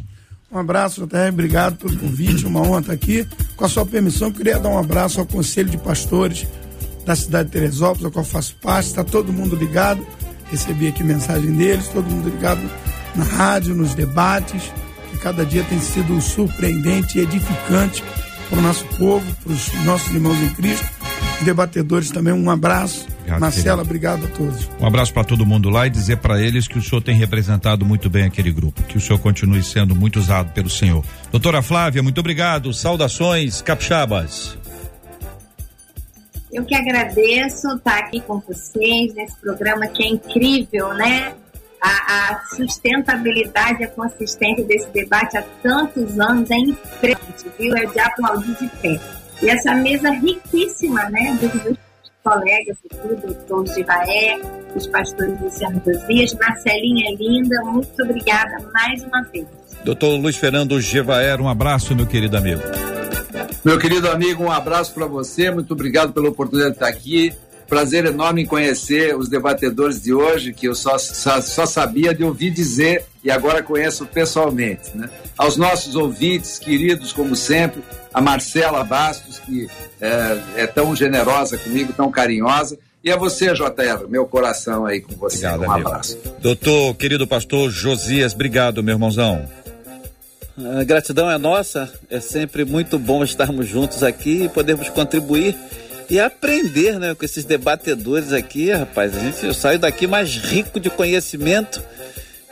[0.51, 3.26] Um abraço, até obrigado pelo convite, uma honra estar aqui.
[3.57, 6.47] Com a sua permissão, queria dar um abraço ao Conselho de Pastores
[7.05, 8.88] da cidade de Teresópolis, ao qual faço parte.
[8.88, 10.05] Está todo mundo ligado.
[10.51, 12.61] Recebi aqui mensagem deles, todo mundo ligado
[13.14, 14.72] na rádio, nos debates
[15.24, 18.05] cada dia tem sido surpreendente e edificante
[18.49, 20.86] para o nosso povo, para os nossos irmãos em Cristo.
[21.42, 23.07] Debatedores também, um abraço.
[23.18, 23.82] Obrigado, Marcela, querido.
[23.82, 24.70] obrigado a todos.
[24.80, 27.84] Um abraço para todo mundo lá e dizer para eles que o senhor tem representado
[27.84, 31.05] muito bem aquele grupo, que o senhor continue sendo muito usado pelo senhor.
[31.30, 32.72] Doutora Flávia, muito obrigado.
[32.72, 34.57] Saudações capixabas.
[36.53, 41.34] Eu que agradeço estar aqui com vocês nesse programa que é incrível, né?
[41.85, 47.76] A, a sustentabilidade, a consistência desse debate há tantos anos é impressionante, viu?
[47.76, 49.01] É de aplaudir de pé.
[49.43, 51.76] E essa mesa riquíssima, né, dos meus
[52.22, 54.41] colegas aqui, o doutor Givaé,
[54.74, 59.47] os pastores Luciano Josias, Marcelinha linda, muito obrigada mais uma vez.
[59.85, 62.62] Doutor Luiz Fernando Givaé, um abraço, meu querido amigo.
[63.62, 67.35] Meu querido amigo, um abraço para você, muito obrigado pela oportunidade de estar aqui.
[67.74, 72.22] Prazer enorme em conhecer os debatedores de hoje, que eu só, só, só sabia de
[72.22, 74.96] ouvir dizer e agora conheço pessoalmente.
[74.96, 75.10] Né?
[75.36, 79.68] Aos nossos ouvintes, queridos como sempre, a Marcela Bastos, que
[80.00, 85.16] é, é tão generosa comigo, tão carinhosa, e a você, JR, meu coração aí com
[85.16, 85.44] você.
[85.44, 85.88] Obrigado, um amigo.
[85.88, 86.16] abraço.
[86.38, 89.48] Doutor, querido pastor Josias, obrigado, meu irmãozão.
[90.56, 95.56] A gratidão é nossa, é sempre muito bom estarmos juntos aqui e podermos contribuir
[96.09, 99.16] e aprender, né, com esses debatedores aqui, rapaz.
[99.16, 101.82] A gente sai daqui mais rico de conhecimento.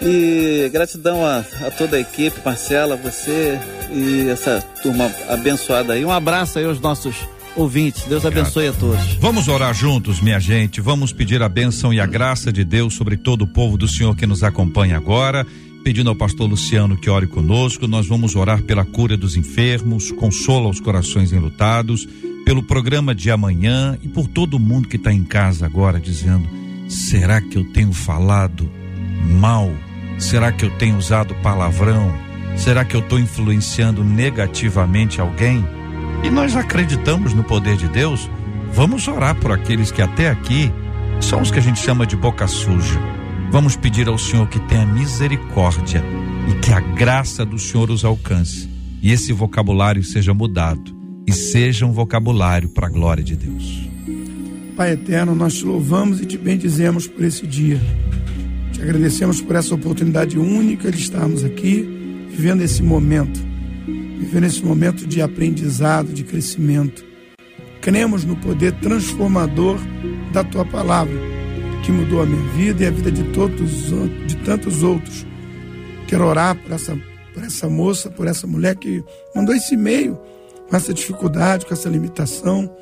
[0.00, 3.56] E gratidão a, a toda a equipe, Marcela, você
[3.92, 6.04] e essa turma abençoada aí.
[6.04, 7.14] Um abraço aí aos nossos
[7.54, 8.02] ouvintes.
[8.04, 8.46] Deus Obrigado.
[8.46, 9.14] abençoe a todos.
[9.20, 10.80] Vamos orar juntos, minha gente.
[10.80, 14.16] Vamos pedir a bênção e a graça de Deus sobre todo o povo do Senhor
[14.16, 15.46] que nos acompanha agora.
[15.84, 20.68] Pedindo ao pastor Luciano que ore conosco, nós vamos orar pela cura dos enfermos, consola
[20.68, 22.08] os corações enlutados,
[22.44, 26.48] pelo programa de amanhã e por todo mundo que está em casa agora dizendo:
[26.88, 28.70] será que eu tenho falado
[29.40, 29.72] mal?
[30.18, 32.14] Será que eu tenho usado palavrão?
[32.56, 35.66] Será que eu estou influenciando negativamente alguém?
[36.22, 38.30] E nós acreditamos no poder de Deus.
[38.72, 40.70] Vamos orar por aqueles que até aqui
[41.20, 43.00] são os que a gente chama de boca suja
[43.52, 46.02] Vamos pedir ao Senhor que tenha misericórdia
[46.50, 48.66] e que a graça do Senhor os alcance
[49.02, 50.96] e esse vocabulário seja mudado
[51.26, 53.90] e seja um vocabulário para a glória de Deus.
[54.74, 57.78] Pai eterno, nós te louvamos e te bendizemos por esse dia.
[58.72, 63.38] Te agradecemos por essa oportunidade única de estarmos aqui, vivendo esse momento,
[64.18, 67.04] vivendo esse momento de aprendizado, de crescimento.
[67.82, 69.78] Cremos no poder transformador
[70.32, 71.31] da tua palavra
[71.82, 73.90] que mudou a minha vida e a vida de todos,
[74.26, 75.26] de tantos outros.
[76.06, 76.96] Quero orar por essa,
[77.34, 79.02] por essa moça, por essa mulher que
[79.34, 80.18] mandou esse e-mail
[80.68, 82.72] com essa dificuldade, com essa limitação,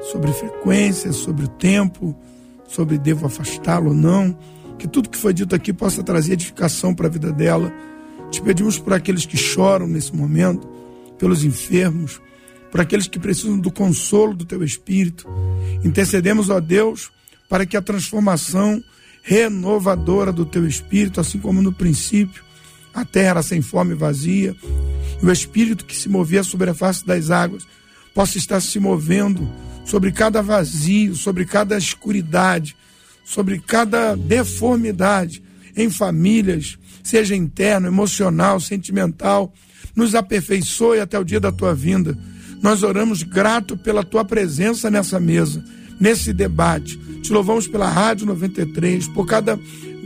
[0.00, 2.16] sobre frequência, sobre o tempo,
[2.68, 4.38] sobre devo afastá-lo ou não.
[4.78, 7.72] Que tudo que foi dito aqui possa trazer edificação para a vida dela.
[8.30, 10.68] Te pedimos por aqueles que choram nesse momento,
[11.18, 12.20] pelos enfermos,
[12.70, 15.26] por aqueles que precisam do consolo do teu espírito.
[15.82, 17.10] Intercedemos, ó Deus,
[17.48, 18.82] para que a transformação
[19.22, 22.42] renovadora do teu espírito, assim como no princípio
[22.94, 24.56] a terra era sem fome e vazia,
[25.22, 27.66] e o espírito que se movia sobre a face das águas
[28.14, 29.48] possa estar se movendo
[29.84, 32.76] sobre cada vazio, sobre cada escuridade,
[33.24, 35.42] sobre cada deformidade
[35.76, 39.52] em famílias, seja interno, emocional, sentimental,
[39.94, 42.18] nos aperfeiçoe até o dia da tua vinda.
[42.60, 45.64] Nós oramos grato pela tua presença nessa mesa,
[46.00, 49.58] nesse debate te louvamos pela Rádio 93, por cada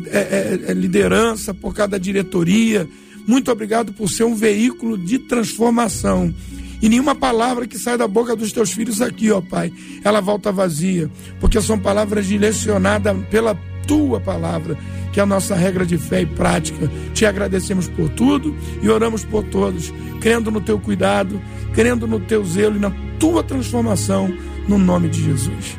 [0.06, 2.88] é, é, é, liderança, por cada diretoria.
[3.26, 6.34] Muito obrigado por ser um veículo de transformação.
[6.80, 9.72] E nenhuma palavra que sai da boca dos teus filhos aqui, ó Pai,
[10.02, 13.54] ela volta vazia, porque são palavras direcionadas pela
[13.86, 14.76] tua palavra,
[15.12, 16.90] que é a nossa regra de fé e prática.
[17.14, 21.40] Te agradecemos por tudo e oramos por todos, crendo no teu cuidado,
[21.72, 22.90] crendo no teu zelo e na
[23.20, 24.36] tua transformação,
[24.68, 25.78] no nome de Jesus.